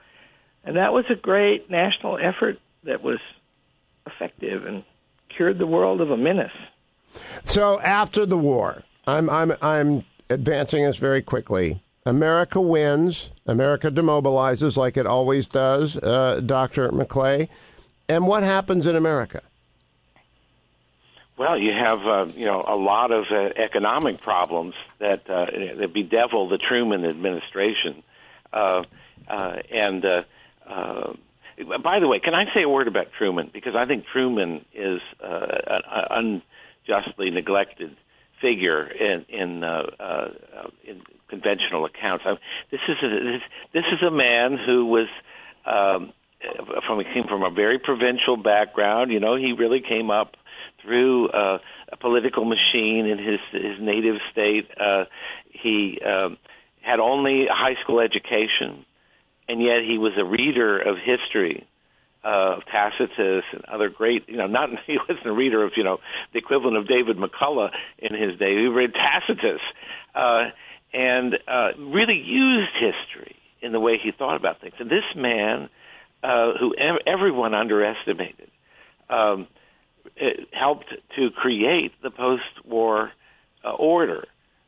And 0.65 0.77
that 0.77 0.93
was 0.93 1.05
a 1.09 1.15
great 1.15 1.71
national 1.71 2.19
effort 2.19 2.59
that 2.85 3.03
was 3.03 3.19
effective 4.07 4.67
and 4.67 4.83
cured 5.29 5.59
the 5.59 5.67
world 5.67 6.01
of 6.01 6.11
a 6.11 6.17
menace. 6.17 6.53
So 7.45 7.81
after 7.81 8.25
the 8.27 8.39
war, 8.39 8.83
I'm 9.07 9.29
I'm 9.29 9.53
I'm 9.63 10.05
advancing 10.29 10.85
us 10.87 10.97
very 10.97 11.23
quickly. 11.23 11.81
America 12.07 12.61
wins. 12.61 13.31
America 13.47 13.91
demobilizes 13.91 14.77
like 14.77 14.97
it 14.97 15.07
always 15.07 15.45
does, 15.47 15.97
uh, 15.99 16.41
Doctor 16.45 16.89
McClay. 16.91 17.49
And 18.11 18.27
what 18.27 18.43
happens 18.43 18.89
in 18.89 18.97
America? 18.97 19.41
Well, 21.39 21.57
you 21.57 21.71
have 21.71 22.01
uh, 22.05 22.27
you 22.35 22.45
know 22.45 22.65
a 22.67 22.75
lot 22.75 23.13
of 23.13 23.27
uh, 23.31 23.51
economic 23.57 24.21
problems 24.21 24.75
that 24.99 25.31
uh, 25.31 25.47
that 25.79 25.93
bedevil 25.95 26.49
the 26.49 26.59
Truman 26.59 27.05
administration, 27.05 28.03
uh, 28.53 28.83
uh, 29.29 29.57
and 29.73 30.05
uh, 30.05 30.23
uh, 30.67 31.13
by 31.85 32.01
the 32.01 32.09
way, 32.09 32.19
can 32.19 32.35
I 32.35 32.53
say 32.53 32.63
a 32.65 32.69
word 32.69 32.89
about 32.89 33.13
Truman 33.17 33.49
because 33.53 33.77
I 33.77 33.87
think 33.87 34.07
Truman 34.13 34.65
is 34.75 35.01
uh, 35.23 35.81
an 35.87 36.43
unjustly 36.89 37.31
neglected 37.31 37.97
figure 38.41 38.89
in 38.89 39.25
in 39.29 39.63
uh, 39.63 39.83
uh, 40.01 40.29
in 40.83 41.01
conventional 41.29 41.85
accounts. 41.85 42.25
I, 42.27 42.35
this 42.73 42.81
is 42.89 42.97
a, 43.05 43.09
this, 43.09 43.43
this 43.73 43.85
is 43.93 44.03
a 44.03 44.11
man 44.11 44.59
who 44.59 44.87
was. 44.87 45.07
Um, 45.65 46.13
from 46.87 46.99
he 46.99 47.05
came 47.05 47.25
from 47.29 47.43
a 47.43 47.51
very 47.51 47.79
provincial 47.79 48.37
background. 48.37 49.13
You 49.13 49.21
know, 49.21 49.37
he 49.37 49.53
really 49.53 49.81
came 49.87 50.11
up 50.11 50.37
through 50.83 51.29
uh, 51.29 51.59
a 51.93 51.97
political 51.97 52.45
machine 52.45 53.07
in 53.07 53.19
his 53.19 53.41
his 53.53 53.81
native 53.81 54.17
state. 54.33 54.69
Uh, 54.79 55.05
he 55.51 56.01
um, 56.05 56.39
had 56.83 57.01
only 57.01 57.47
a 57.47 57.55
high 57.55 57.81
school 57.83 58.01
education, 58.01 58.85
and 59.49 59.63
yet 59.63 59.83
he 59.87 59.99
was 59.99 60.13
a 60.19 60.25
reader 60.25 60.79
of 60.79 60.97
history, 60.97 61.67
uh, 62.25 62.57
of 62.57 62.63
Tacitus 62.67 63.45
and 63.53 63.65
other 63.67 63.89
great. 63.89 64.29
You 64.29 64.37
know, 64.37 64.47
not 64.47 64.71
he 64.87 64.97
wasn't 64.97 65.27
a 65.27 65.33
reader 65.33 65.65
of 65.65 65.73
you 65.77 65.85
know 65.85 65.99
the 66.33 66.39
equivalent 66.39 66.77
of 66.77 66.89
David 66.89 67.17
McCullough 67.17 67.71
in 67.99 68.15
his 68.15 68.39
day. 68.39 68.57
He 68.57 68.67
read 68.67 68.93
Tacitus, 68.95 69.61
uh, 70.15 70.51
and 70.93 71.35
uh, 71.47 71.69
really 71.79 72.17
used 72.17 72.73
history 72.75 73.37
in 73.63 73.73
the 73.73 73.81
way 73.81 73.99
he 74.03 74.11
thought 74.11 74.37
about 74.37 74.61
things. 74.61 74.75
And 74.79 74.89
this 74.91 75.05
man, 75.15 75.69
uh, 76.23 76.53
who 76.59 76.75
ev- 76.77 77.01
everyone 77.07 77.55
underestimated. 77.55 78.51
Um, 79.09 79.49
helped 80.53 80.93
to 81.17 81.31
create 81.31 81.93
the 82.03 82.11
post-war 82.11 83.11
uh, 83.65 83.71
order 83.71 84.25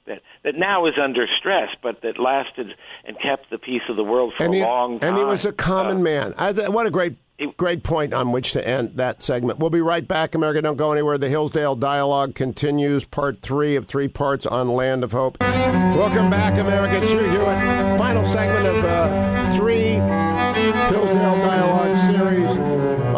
that 0.07 0.21
that 0.45 0.55
now 0.57 0.87
is 0.87 0.95
under 1.03 1.27
stress, 1.39 1.69
but 1.83 2.03
that 2.03 2.19
lasted 2.19 2.75
and 3.05 3.17
kept 3.21 3.51
the 3.51 3.59
peace 3.59 3.83
of 3.89 3.97
the 3.97 4.05
world 4.05 4.33
for 4.37 4.45
and 4.45 4.53
a 4.55 4.57
he, 4.57 4.63
long 4.63 4.99
time. 4.99 5.11
And 5.11 5.19
he 5.19 5.25
was 5.25 5.45
a 5.45 5.53
common 5.53 5.99
Uh, 5.99 6.01
man. 6.01 6.35
I, 6.39 6.53
th- 6.53 6.69
what 6.71 6.87
a 6.87 6.91
great, 6.91 7.17
great 7.57 7.83
point 7.85 8.13
on 8.13 8.33
which 8.33 8.53
to 8.53 8.67
end 8.67 8.97
that 8.97 9.23
segment. 9.23 9.59
We'll 9.59 9.71
be 9.71 9.81
right 9.81 10.07
back. 10.07 10.35
America, 10.35 10.61
don't 10.63 10.77
go 10.77 10.91
anywhere. 10.93 11.19
The 11.19 11.29
Hillsdale 11.29 11.77
Dialogue 11.77 12.35
continues, 12.35 13.05
part 13.05 13.43
three 13.43 13.77
of 13.77 13.87
three 13.87 14.09
parts 14.09 14.45
on 14.47 14.69
Land 14.69 15.05
of 15.05 15.13
Hope. 15.13 15.39
Welcome 15.41 16.31
back, 16.31 16.59
America. 16.59 16.97
It's 16.97 17.11
Hugh 17.11 17.19
Hewitt. 17.21 17.99
Final 17.99 18.27
segment 18.27 18.67
of 18.67 18.85
uh, 18.85 19.53
three 19.53 19.83
Hillsdale 19.83 20.01
Dialogue 20.01 20.01
series 20.01 20.32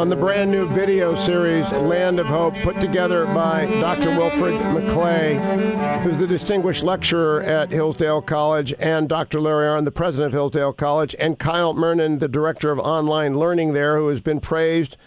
on 0.05 0.11
the 0.11 0.17
brand 0.17 0.51
new 0.51 0.69
video 0.69 1.15
series, 1.25 1.65
Land 1.73 2.21
of 2.21 2.27
Hope, 2.27 2.55
put 2.57 2.79
together 2.79 3.25
by 3.25 3.65
Dr. 3.81 4.11
Wilfred 4.11 4.53
McClay, 4.61 6.03
who's 6.03 6.19
the 6.19 6.27
distinguished 6.27 6.83
lecturer 6.83 7.41
at 7.41 7.71
Hillsdale 7.71 8.21
College, 8.21 8.75
and 8.79 9.09
Dr. 9.09 9.41
Larry 9.41 9.65
Arnn, 9.65 9.87
the 9.87 9.91
president 9.91 10.27
of 10.27 10.33
Hillsdale 10.35 10.75
College, 10.75 11.17
and 11.19 11.39
Kyle 11.39 11.73
Murnen, 11.73 12.21
the 12.21 12.29
director 12.29 12.71
of 12.71 12.79
online 12.79 13.39
learning 13.39 13.73
there, 13.73 13.97
who 13.97 14.09
has 14.09 14.21
been 14.21 14.41
praised 14.41 14.99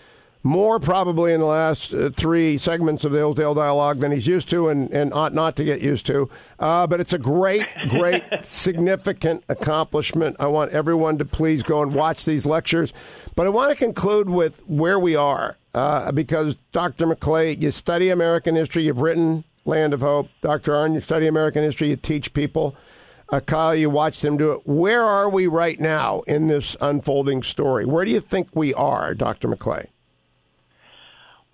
more 0.43 0.79
probably 0.79 1.33
in 1.33 1.39
the 1.39 1.45
last 1.45 1.93
uh, 1.93 2.09
three 2.09 2.57
segments 2.57 3.03
of 3.03 3.11
the 3.11 3.17
Hillsdale 3.17 3.53
Dialogue 3.53 3.99
than 3.99 4.11
he's 4.11 4.27
used 4.27 4.49
to 4.49 4.69
and, 4.69 4.89
and 4.91 5.13
ought 5.13 5.33
not 5.33 5.55
to 5.57 5.63
get 5.63 5.81
used 5.81 6.05
to. 6.07 6.29
Uh, 6.59 6.87
but 6.87 6.99
it's 6.99 7.13
a 7.13 7.17
great, 7.17 7.65
great, 7.89 8.23
significant 8.41 9.43
accomplishment. 9.49 10.35
I 10.39 10.47
want 10.47 10.71
everyone 10.71 11.17
to 11.17 11.25
please 11.25 11.63
go 11.63 11.81
and 11.81 11.93
watch 11.93 12.25
these 12.25 12.45
lectures. 12.45 12.93
But 13.35 13.47
I 13.47 13.49
want 13.49 13.71
to 13.71 13.75
conclude 13.75 14.29
with 14.29 14.61
where 14.67 14.99
we 14.99 15.15
are 15.15 15.57
uh, 15.73 16.11
because, 16.11 16.55
Dr. 16.71 17.07
McClay, 17.07 17.61
you 17.61 17.71
study 17.71 18.09
American 18.09 18.55
history, 18.55 18.83
you've 18.83 19.01
written 19.01 19.43
Land 19.65 19.93
of 19.93 20.01
Hope. 20.01 20.29
Dr. 20.41 20.71
Arnn, 20.71 20.93
you 20.93 21.01
study 21.01 21.27
American 21.27 21.63
history, 21.63 21.89
you 21.89 21.97
teach 21.97 22.33
people. 22.33 22.75
Uh, 23.29 23.41
Kyle, 23.41 23.75
you 23.75 23.89
watched 23.89 24.23
him 24.23 24.37
do 24.37 24.53
it. 24.53 24.61
Where 24.65 25.03
are 25.03 25.29
we 25.29 25.47
right 25.47 25.79
now 25.79 26.21
in 26.21 26.47
this 26.47 26.77
unfolding 26.79 27.43
story? 27.43 27.85
Where 27.85 28.05
do 28.05 28.11
you 28.11 28.21
think 28.21 28.47
we 28.53 28.73
are, 28.73 29.13
Dr. 29.13 29.49
McClay? 29.49 29.87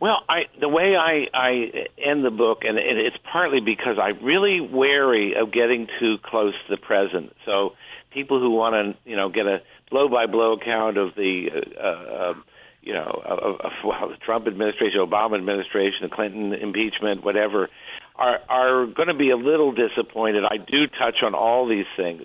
Well, 0.04 0.20
I, 0.28 0.42
the 0.60 0.68
way 0.68 0.98
I, 0.98 1.28
I 1.34 1.50
end 1.98 2.26
the 2.26 2.30
book, 2.30 2.64
and 2.64 2.78
it, 2.78 2.98
it's 2.98 3.16
partly 3.32 3.62
because 3.62 3.96
I'm 3.98 4.22
really 4.22 4.60
wary 4.60 5.34
of 5.42 5.54
getting 5.54 5.88
too 5.98 6.18
close 6.22 6.52
to 6.68 6.76
the 6.76 6.82
present. 6.82 7.32
So 7.46 7.70
people 8.14 8.38
who 8.38 8.52
want 8.52 8.74
to, 8.76 9.10
you 9.10 9.16
know, 9.16 9.30
get 9.30 9.46
a 9.46 9.60
blow-by-blow 9.90 10.58
account 10.60 10.98
of 10.98 11.16
the, 11.16 11.48
uh, 11.80 11.88
uh, 11.88 12.34
you 12.82 12.94
know, 12.94 13.22
of, 13.24 13.62
of 13.62 13.72
well, 13.86 14.10
the 14.10 14.18
Trump 14.18 14.46
administration, 14.46 15.00
Obama 15.00 15.38
administration, 15.38 16.00
the 16.02 16.14
Clinton 16.14 16.52
impeachment, 16.52 17.24
whatever, 17.24 17.70
are 18.18 18.40
are 18.50 18.86
going 18.86 19.08
to 19.08 19.14
be 19.14 19.30
a 19.30 19.38
little 19.38 19.72
disappointed. 19.72 20.44
I 20.44 20.58
do 20.58 20.86
touch 21.00 21.24
on 21.24 21.34
all 21.34 21.66
these 21.66 21.88
things, 21.96 22.24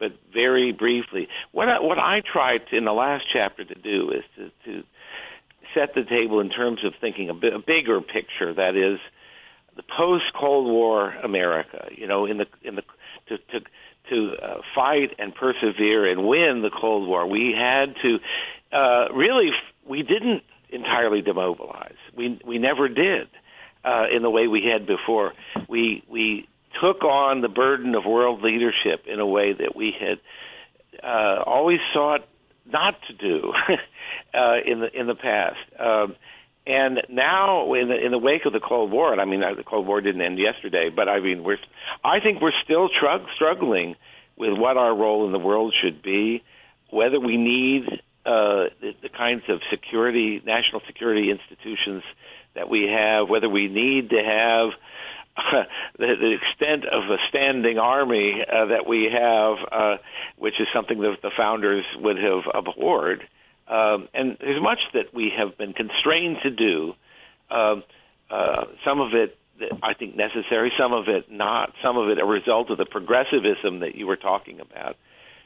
but 0.00 0.10
very 0.32 0.72
briefly. 0.72 1.28
What 1.52 1.68
I, 1.68 1.78
what 1.78 2.00
I 2.00 2.22
tried 2.26 2.62
to, 2.70 2.76
in 2.76 2.84
the 2.84 2.92
last 2.92 3.22
chapter 3.32 3.64
to 3.64 3.74
do 3.76 4.10
is 4.10 4.24
to, 4.34 4.50
to 4.64 4.82
set 5.74 5.94
the 5.94 6.04
table 6.04 6.40
in 6.40 6.50
terms 6.50 6.84
of 6.84 6.94
thinking 7.00 7.28
a, 7.30 7.34
bigger 7.34 8.00
picture. 8.00 8.54
That 8.54 8.76
is 8.76 8.98
the 9.76 9.82
post 9.82 10.24
Cold 10.38 10.66
War 10.66 11.10
America. 11.22 11.88
You 11.94 12.06
know, 12.06 12.26
in 12.26 12.38
the 12.38 12.46
in 12.62 12.76
the 12.76 12.82
to 13.28 13.38
to 13.38 13.66
to 14.10 14.36
uh, 14.42 14.60
fight 14.74 15.14
and 15.18 15.34
persevere 15.34 16.10
and 16.10 16.26
win 16.26 16.62
the 16.62 16.70
Cold 16.70 17.08
War, 17.08 17.26
we 17.26 17.54
had 17.56 17.94
to 18.02 18.18
uh, 18.76 19.12
really 19.12 19.50
we 19.86 20.02
didn't 20.02 20.42
entirely 20.70 21.22
demobilize. 21.22 21.96
We 22.16 22.40
we 22.44 22.58
never 22.58 22.88
did. 22.88 23.28
Uh, 23.84 24.06
in 24.10 24.22
the 24.22 24.30
way 24.30 24.46
we 24.48 24.64
had 24.64 24.86
before, 24.86 25.34
we 25.68 26.02
we 26.08 26.48
took 26.80 27.04
on 27.04 27.42
the 27.42 27.48
burden 27.48 27.94
of 27.94 28.04
world 28.06 28.42
leadership 28.42 29.04
in 29.06 29.20
a 29.20 29.26
way 29.26 29.52
that 29.52 29.76
we 29.76 29.94
had 29.98 30.18
uh, 31.02 31.42
always 31.44 31.80
sought 31.92 32.26
not 32.66 32.94
to 33.08 33.12
do 33.14 33.52
uh, 34.34 34.56
in 34.64 34.80
the 34.80 34.88
in 34.98 35.06
the 35.06 35.14
past. 35.14 35.58
Um, 35.78 36.16
and 36.66 37.02
now, 37.10 37.74
in 37.74 37.88
the 37.88 38.04
in 38.04 38.10
the 38.10 38.18
wake 38.18 38.46
of 38.46 38.52
the 38.52 38.60
Cold 38.60 38.90
War, 38.90 39.12
and 39.12 39.20
I 39.20 39.26
mean 39.26 39.42
uh, 39.42 39.54
the 39.54 39.64
Cold 39.64 39.86
War 39.86 40.00
didn't 40.00 40.22
end 40.22 40.38
yesterday, 40.38 40.90
but 40.94 41.08
I 41.08 41.20
mean 41.20 41.44
we're 41.44 41.58
I 42.02 42.20
think 42.20 42.40
we're 42.40 42.52
still 42.64 42.88
trug- 42.88 43.26
struggling 43.34 43.96
with 44.36 44.58
what 44.58 44.76
our 44.76 44.94
role 44.96 45.26
in 45.26 45.32
the 45.32 45.38
world 45.38 45.74
should 45.82 46.02
be, 46.02 46.42
whether 46.90 47.20
we 47.20 47.36
need 47.36 47.84
uh, 48.26 48.72
the, 48.80 48.92
the 49.02 49.08
kinds 49.10 49.42
of 49.48 49.60
security, 49.70 50.42
national 50.44 50.80
security 50.86 51.30
institutions 51.30 52.02
that 52.54 52.70
we 52.70 52.88
have, 52.90 53.28
whether 53.28 53.48
we 53.48 53.68
need 53.68 54.10
to 54.10 54.16
have 54.16 54.70
the, 55.98 56.06
the 56.20 56.36
extent 56.36 56.84
of 56.84 57.10
a 57.10 57.16
standing 57.28 57.78
army 57.78 58.44
uh, 58.46 58.66
that 58.66 58.86
we 58.86 59.08
have, 59.12 59.56
uh, 59.70 59.96
which 60.38 60.54
is 60.60 60.68
something 60.72 61.00
that 61.00 61.16
the 61.22 61.30
founders 61.36 61.84
would 61.98 62.18
have 62.18 62.42
abhorred. 62.54 63.26
Um, 63.66 64.08
and 64.14 64.36
there's 64.40 64.62
much 64.62 64.80
that 64.92 65.12
we 65.12 65.32
have 65.36 65.56
been 65.58 65.72
constrained 65.72 66.38
to 66.42 66.50
do. 66.50 66.92
Um, 67.50 67.82
uh, 68.30 68.66
some 68.84 69.00
of 69.00 69.14
it, 69.14 69.36
I 69.82 69.94
think, 69.94 70.16
necessary. 70.16 70.72
Some 70.78 70.92
of 70.92 71.08
it 71.08 71.30
not. 71.30 71.72
Some 71.82 71.96
of 71.96 72.08
it 72.10 72.18
a 72.18 72.24
result 72.24 72.70
of 72.70 72.78
the 72.78 72.86
progressivism 72.86 73.80
that 73.80 73.94
you 73.94 74.06
were 74.06 74.16
talking 74.16 74.60
about. 74.60 74.96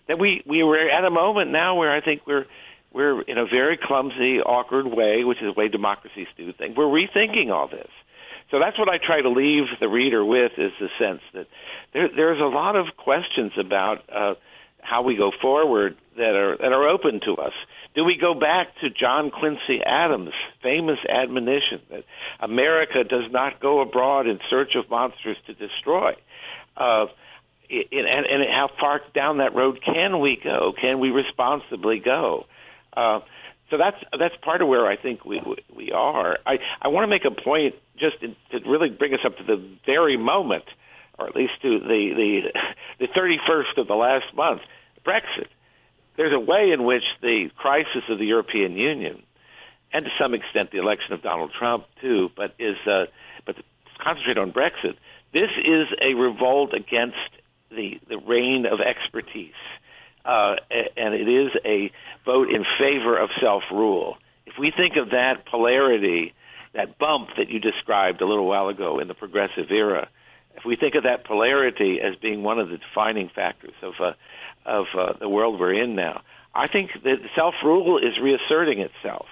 That 0.09 0.19
we 0.19 0.43
we 0.47 0.63
were 0.63 0.89
at 0.89 1.05
a 1.05 1.11
moment 1.11 1.51
now 1.51 1.77
where 1.77 1.95
I 1.95 2.01
think 2.01 2.23
we're 2.27 2.47
we're 2.93 3.21
in 3.23 3.37
a 3.37 3.45
very 3.45 3.77
clumsy, 3.77 4.41
awkward 4.41 4.87
way, 4.87 5.23
which 5.25 5.39
is 5.39 5.55
the 5.55 5.61
way 5.61 5.69
democracies 5.69 6.27
do 6.37 6.53
things. 6.53 6.77
We're 6.77 6.85
rethinking 6.85 7.53
all 7.53 7.69
this. 7.69 7.91
So 8.51 8.59
that's 8.59 8.79
what 8.79 8.91
I 8.91 8.99
try 8.99 9.21
to 9.21 9.29
leave 9.29 9.65
the 9.81 9.89
reader 9.89 10.25
with 10.25 10.53
is 10.57 10.73
the 10.81 10.89
sense 10.99 11.21
that 11.35 11.47
there, 11.93 12.09
there's 12.15 12.41
a 12.41 12.45
lot 12.45 12.77
of 12.77 12.87
questions 12.97 13.53
about 13.59 13.99
uh, 14.11 14.35
how 14.81 15.03
we 15.03 15.17
go 15.17 15.31
forward 15.41 15.97
that 16.17 16.35
are 16.35 16.57
that 16.57 16.73
are 16.73 16.89
open 16.89 17.21
to 17.27 17.37
us. 17.37 17.53
Do 17.95 18.05
we 18.05 18.17
go 18.17 18.35
back 18.35 18.69
to 18.81 18.91
John 18.91 19.31
Quincy 19.31 19.81
Adams' 19.85 20.33
famous 20.63 20.99
admonition 21.09 21.81
that 21.91 22.05
America 22.41 23.05
does 23.05 23.31
not 23.31 23.61
go 23.61 23.81
abroad 23.81 24.27
in 24.27 24.39
search 24.49 24.75
of 24.77 24.89
monsters 24.89 25.37
to 25.47 25.55
destroy? 25.55 26.13
Uh, 26.77 27.07
and, 27.71 28.27
and 28.27 28.45
how 28.51 28.71
far 28.81 29.01
down 29.15 29.39
that 29.39 29.55
road 29.55 29.81
can 29.85 30.21
we 30.21 30.39
go? 30.43 30.73
Can 30.81 31.01
we 31.01 31.11
responsibly 31.11 31.99
go? 31.99 32.47
Uh, 32.97 33.21
so 33.71 33.77
that's 33.77 33.97
that's 34.19 34.35
part 34.43 34.63
of 34.63 34.69
where 34.69 34.87
I 34.87 34.97
think 34.97 35.25
we 35.25 35.41
we 35.75 35.93
are. 35.93 36.39
I 36.47 36.59
I 36.81 36.89
want 36.89 37.05
to 37.05 37.09
make 37.09 37.25
a 37.25 37.31
point 37.31 37.75
just 37.99 38.21
to, 38.21 38.29
to 38.59 38.69
really 38.69 38.89
bring 38.89 39.13
us 39.13 39.21
up 39.25 39.37
to 39.37 39.45
the 39.45 39.63
very 39.85 40.17
moment, 40.17 40.65
or 41.19 41.27
at 41.29 41.37
least 41.37 41.53
to 41.63 41.79
the 41.79 42.13
the 42.99 43.07
the 43.07 43.09
31st 43.09 43.81
of 43.81 43.87
the 43.87 43.95
last 43.95 44.35
month, 44.35 44.63
Brexit. 45.05 45.49
There's 46.17 46.33
a 46.33 46.41
way 46.41 46.73
in 46.73 46.85
which 46.85 47.05
the 47.21 47.51
crisis 47.57 48.03
of 48.09 48.19
the 48.19 48.25
European 48.25 48.73
Union, 48.73 49.23
and 49.93 50.05
to 50.05 50.11
some 50.21 50.35
extent 50.35 50.71
the 50.73 50.79
election 50.79 51.13
of 51.13 51.23
Donald 51.23 51.53
Trump 51.57 51.85
too, 52.01 52.31
but 52.37 52.55
is 52.59 52.77
uh, 52.87 53.05
but 53.45 53.57
concentrate 54.03 54.39
on 54.39 54.51
Brexit. 54.51 54.97
This 55.33 55.51
is 55.59 55.89
a 56.01 56.15
revolt 56.15 56.73
against 56.73 57.17
the 57.71 58.01
the 58.09 58.17
reign 58.17 58.65
of 58.65 58.81
expertise 58.81 59.53
uh, 60.29 60.57
and 60.97 61.15
it 61.15 61.27
is 61.27 61.51
a 61.65 61.91
vote 62.27 62.49
in 62.51 62.65
favor 62.79 63.19
of 63.19 63.31
self 63.41 63.63
rule. 63.73 64.19
If 64.47 64.55
we 64.61 64.71
think 64.77 64.97
of 64.97 65.11
that 65.11 65.47
polarity, 65.51 66.35
that 66.75 66.99
bump 66.99 67.31
that 67.39 67.49
you 67.49 67.59
described 67.59 68.21
a 68.21 68.27
little 68.27 68.47
while 68.47 68.69
ago 68.69 68.99
in 68.99 69.09
the 69.09 69.15
progressive 69.15 69.71
era, 69.71 70.09
if 70.55 70.65
we 70.67 70.77
think 70.77 70.95
of 70.97 71.05
that 71.05 71.25
polarity 71.25 71.99
as 72.03 72.15
being 72.21 72.43
one 72.43 72.59
of 72.59 72.69
the 72.69 72.77
defining 72.77 73.31
factors 73.35 73.75
of 73.83 73.95
uh, 74.01 74.13
of 74.67 74.87
uh, 74.97 75.13
the 75.19 75.29
world 75.29 75.59
we're 75.59 75.83
in 75.83 75.95
now, 75.97 76.21
I 76.55 76.69
think 76.69 76.91
that 77.05 77.17
self 77.35 77.55
rule 77.65 77.99
is 77.99 78.19
reasserting 78.23 78.81
itself. 78.81 79.27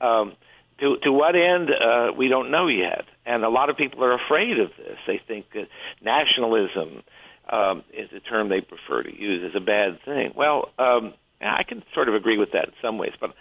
Um, 0.00 0.34
to 0.78 0.98
to 1.02 1.10
what 1.10 1.34
end 1.34 1.70
uh, 1.70 2.12
we 2.16 2.28
don't 2.28 2.52
know 2.52 2.68
yet, 2.68 3.06
and 3.26 3.42
a 3.44 3.48
lot 3.48 3.70
of 3.70 3.76
people 3.76 4.04
are 4.04 4.14
afraid 4.14 4.60
of 4.60 4.70
this. 4.78 4.98
They 5.04 5.20
think 5.26 5.46
that 5.54 5.66
nationalism 6.00 7.02
um, 7.48 7.82
is 7.92 8.10
a 8.12 8.20
term 8.20 8.48
they 8.48 8.60
prefer 8.60 9.02
to 9.02 9.14
use 9.14 9.42
as 9.48 9.60
a 9.60 9.64
bad 9.64 9.98
thing. 10.04 10.32
Well, 10.34 10.70
um, 10.78 11.14
I 11.40 11.62
can 11.62 11.82
sort 11.94 12.08
of 12.08 12.14
agree 12.14 12.38
with 12.38 12.52
that 12.52 12.68
in 12.68 12.74
some 12.82 12.98
ways, 12.98 13.12
but 13.20 13.34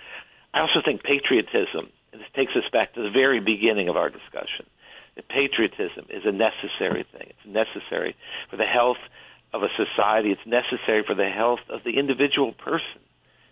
I 0.54 0.62
also 0.62 0.82
think 0.84 1.04
patriotism, 1.04 1.89
and 2.12 2.22
this 2.22 2.30
takes 2.36 2.54
us 2.56 2.63
back 2.72 2.93
to 2.93 3.04
the 3.04 3.10
very 3.10 3.39
beginning 3.39 3.89
of 3.89 3.98
our 3.98 4.10
discussion, 4.10 4.65
that 5.15 5.28
patriotism 5.28 6.06
is 6.10 6.24
a 6.26 6.32
necessary 6.32 7.06
thing. 7.12 7.28
It's 7.30 7.46
necessary 7.46 8.15
for 8.50 8.58
the 8.58 8.65
health 8.65 9.02
of 9.54 9.63
a 9.63 9.70
society. 9.76 10.32
It's 10.32 10.46
necessary 10.46 11.04
for 11.06 11.15
the 11.15 11.30
health 11.30 11.62
of 11.70 11.84
the 11.84 11.98
individual 11.98 12.54
person. 12.54 13.02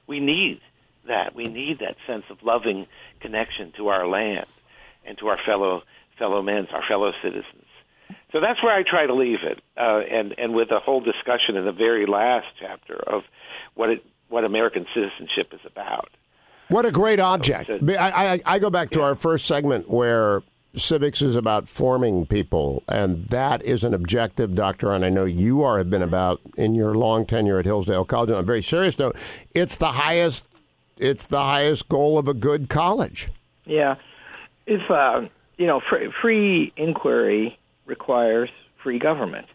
We 0.07 0.19
need 0.19 0.61
that. 1.07 1.35
We 1.35 1.47
need 1.47 1.79
that 1.79 1.97
sense 2.07 2.25
of 2.29 2.43
loving 2.43 2.87
connection 3.19 3.73
to 3.77 3.87
our 3.87 4.07
land 4.07 4.47
and 5.05 5.17
to 5.19 5.27
our 5.27 5.37
fellow 5.37 5.83
fellow 6.17 6.41
men, 6.41 6.67
our 6.71 6.83
fellow 6.87 7.11
citizens. 7.21 7.65
So 8.31 8.41
that's 8.41 8.61
where 8.61 8.75
I 8.75 8.83
try 8.83 9.05
to 9.05 9.13
leave 9.13 9.39
it, 9.43 9.61
uh, 9.77 10.01
and 10.11 10.35
and 10.37 10.53
with 10.53 10.71
a 10.71 10.79
whole 10.79 10.99
discussion 10.99 11.55
in 11.55 11.65
the 11.65 11.71
very 11.71 12.05
last 12.05 12.47
chapter 12.59 12.95
of 12.95 13.23
what 13.75 13.89
it 13.89 14.05
what 14.29 14.43
American 14.43 14.85
citizenship 14.93 15.53
is 15.53 15.61
about. 15.65 16.09
What 16.67 16.85
a 16.85 16.91
great 16.91 17.19
object! 17.19 17.69
I, 17.69 18.33
I, 18.33 18.41
I 18.45 18.59
go 18.59 18.69
back 18.69 18.89
to 18.91 18.99
yeah. 18.99 19.05
our 19.05 19.15
first 19.15 19.45
segment 19.45 19.89
where 19.89 20.41
civics 20.75 21.21
is 21.21 21.35
about 21.35 21.69
forming 21.69 22.25
people, 22.25 22.83
and 22.89 23.25
that 23.27 23.63
is 23.63 23.83
an 23.83 23.93
objective, 23.93 24.55
Doctor. 24.55 24.91
And 24.91 25.05
I 25.05 25.09
know 25.09 25.25
you 25.25 25.63
are 25.63 25.77
have 25.77 25.89
been 25.89 26.01
about 26.01 26.41
in 26.57 26.73
your 26.73 26.93
long 26.93 27.25
tenure 27.25 27.59
at 27.59 27.65
Hillsdale 27.65 28.05
College. 28.05 28.31
On 28.31 28.39
a 28.39 28.43
very 28.43 28.63
serious 28.63 28.99
note, 28.99 29.15
it's 29.53 29.77
the 29.77 29.93
highest 29.93 30.43
it's 30.97 31.25
the 31.25 31.41
highest 31.41 31.87
goal 31.89 32.17
of 32.17 32.27
a 32.27 32.33
good 32.33 32.69
college. 32.69 33.29
Yeah, 33.65 33.95
if 34.65 34.89
uh, 34.89 35.21
you 35.57 35.67
know, 35.67 35.81
free, 35.89 36.11
free 36.21 36.73
inquiry 36.77 37.57
requires 37.85 38.49
free 38.83 38.99
government. 38.99 39.47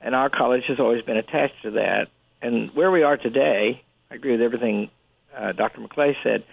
And 0.00 0.14
our 0.14 0.28
college 0.28 0.64
has 0.68 0.78
always 0.78 1.02
been 1.02 1.16
attached 1.16 1.62
to 1.62 1.72
that. 1.72 2.08
And 2.42 2.70
where 2.74 2.90
we 2.90 3.02
are 3.02 3.16
today, 3.16 3.82
I 4.10 4.14
agree 4.14 4.32
with 4.32 4.42
everything 4.42 4.90
uh, 5.36 5.52
Dr. 5.52 5.80
McClay 5.80 6.14
said. 6.22 6.44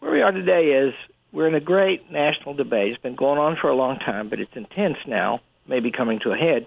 Where 0.00 0.12
we 0.12 0.20
are 0.22 0.32
today 0.32 0.86
is 0.86 0.94
we're 1.32 1.48
in 1.48 1.54
a 1.54 1.60
great 1.60 2.10
national 2.10 2.54
debate. 2.54 2.92
It's 2.92 3.02
been 3.02 3.14
going 3.14 3.38
on 3.38 3.56
for 3.60 3.68
a 3.68 3.74
long 3.74 3.98
time, 3.98 4.28
but 4.28 4.40
it's 4.40 4.54
intense 4.54 4.98
now, 5.06 5.40
maybe 5.66 5.90
coming 5.90 6.20
to 6.20 6.32
a 6.32 6.36
head, 6.36 6.66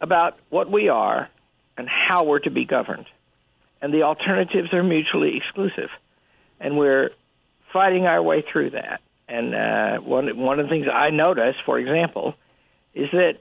about 0.00 0.38
what 0.50 0.70
we 0.70 0.88
are 0.88 1.28
and 1.76 1.88
how 1.88 2.24
we're 2.24 2.40
to 2.40 2.50
be 2.50 2.64
governed. 2.64 3.06
And 3.82 3.92
the 3.92 4.02
alternatives 4.02 4.72
are 4.72 4.82
mutually 4.82 5.36
exclusive. 5.36 5.90
And 6.58 6.78
we're 6.78 7.10
fighting 7.72 8.06
our 8.06 8.22
way 8.22 8.42
through 8.50 8.70
that. 8.70 9.00
And 9.28 9.54
uh, 9.54 9.98
one, 9.98 10.36
one 10.38 10.58
of 10.58 10.66
the 10.66 10.70
things 10.70 10.86
I 10.92 11.10
notice, 11.10 11.56
for 11.64 11.78
example, 11.78 12.34
is 12.96 13.10
that 13.12 13.34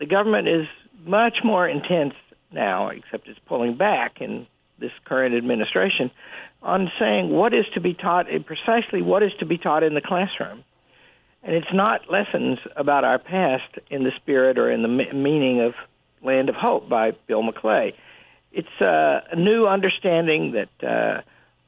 the 0.00 0.06
government 0.06 0.48
is 0.48 0.66
much 1.04 1.38
more 1.44 1.68
intense 1.68 2.14
now, 2.50 2.88
except 2.88 3.28
it's 3.28 3.38
pulling 3.46 3.76
back 3.76 4.20
in 4.20 4.46
this 4.80 4.90
current 5.04 5.34
administration, 5.34 6.10
on 6.62 6.90
saying 6.98 7.28
what 7.28 7.52
is 7.52 7.66
to 7.74 7.80
be 7.80 7.92
taught 7.94 8.32
and 8.32 8.44
precisely 8.46 9.02
what 9.02 9.22
is 9.22 9.32
to 9.38 9.46
be 9.46 9.58
taught 9.58 9.82
in 9.82 9.94
the 9.94 10.00
classroom. 10.00 10.64
And 11.42 11.54
it's 11.54 11.72
not 11.72 12.10
lessons 12.10 12.58
about 12.74 13.04
our 13.04 13.18
past 13.18 13.78
in 13.90 14.02
the 14.02 14.10
spirit 14.16 14.58
or 14.58 14.70
in 14.70 14.82
the 14.82 14.88
meaning 14.88 15.60
of 15.60 15.74
Land 16.24 16.48
of 16.48 16.56
Hope 16.56 16.88
by 16.88 17.12
Bill 17.26 17.42
McClay. 17.42 17.92
It's 18.52 18.68
uh, 18.80 19.20
a 19.30 19.36
new 19.36 19.66
understanding 19.66 20.52
that 20.52 20.88
uh, 20.88 21.20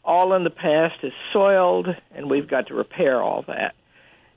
all 0.02 0.32
in 0.34 0.44
the 0.44 0.50
past 0.50 1.04
is 1.04 1.12
soiled, 1.32 1.88
and 2.12 2.30
we've 2.30 2.48
got 2.48 2.68
to 2.68 2.74
repair 2.74 3.22
all 3.22 3.44
that. 3.46 3.74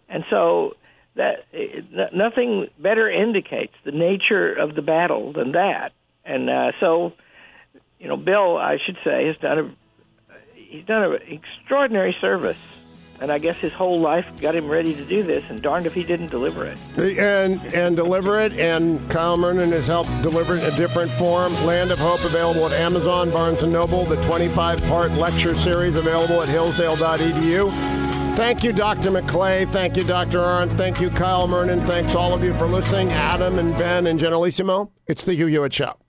And 0.10 0.24
so 0.30 0.76
that 1.16 1.46
nothing 2.14 2.68
better 2.80 3.10
indicates 3.10 3.74
the 3.84 3.92
nature 3.92 4.54
of 4.54 4.76
the 4.76 4.82
battle 4.82 5.34
than 5.34 5.52
that. 5.54 5.94
And 6.26 6.50
uh, 6.50 6.72
so, 6.80 7.14
you 8.00 8.08
know, 8.08 8.18
Bill, 8.18 8.58
I 8.58 8.78
should 8.84 8.98
say, 9.04 9.28
has 9.28 9.38
done 9.38 9.60
a 9.60 9.76
he's 10.74 10.86
done 10.86 11.04
an 11.04 11.20
extraordinary 11.28 12.16
service. 12.20 12.58
And 13.22 13.32
I 13.32 13.38
guess 13.38 13.56
his 13.58 13.72
whole 13.72 14.00
life 14.02 14.26
got 14.42 14.56
him 14.56 14.68
ready 14.68 14.94
to 14.96 15.06
do 15.06 15.24
this, 15.24 15.46
and 15.50 15.62
darned 15.62 15.86
if 15.86 15.94
he 15.94 16.04
didn't 16.04 16.30
deliver 16.30 16.66
it. 16.66 16.78
And 16.98 17.62
and 17.74 17.96
deliver 17.96 18.40
it, 18.42 18.54
and 18.54 19.08
Kyle 19.10 19.38
Murnen 19.38 19.72
has 19.72 19.88
helped 19.88 20.10
deliver 20.24 20.56
it 20.56 20.64
in 20.64 20.74
a 20.74 20.76
different 20.76 21.12
form. 21.12 21.54
Land 21.64 21.92
of 21.92 22.00
Hope 22.00 22.26
available 22.26 22.66
at 22.66 22.74
Amazon, 22.74 23.30
Barnes 23.30 23.64
& 23.64 23.66
Noble, 23.68 24.04
the 24.04 24.18
25-part 24.18 25.12
lecture 25.12 25.56
series 25.60 25.96
available 25.96 26.42
at 26.42 26.50
hillsdale.edu. 26.50 28.13
Thank 28.36 28.64
you, 28.64 28.74
Dr. 28.74 29.12
McClay. 29.12 29.72
Thank 29.72 29.96
you, 29.96 30.04
Dr. 30.04 30.40
Arnn. 30.40 30.76
Thank 30.76 31.00
you, 31.00 31.12
Kyle 31.12 31.48
Murnen. 31.48 31.86
Thanks 31.86 32.16
all 32.16 32.34
of 32.34 32.44
you 32.44 32.58
for 32.58 32.68
listening. 32.68 33.12
Adam 33.12 33.60
and 33.60 33.78
Ben 33.78 34.08
and 34.08 34.20
Generalissimo. 34.20 34.92
It's 35.08 35.24
the 35.24 35.36
Hugh 35.36 35.48
Hewitt 35.48 35.74
Show. 35.74 36.03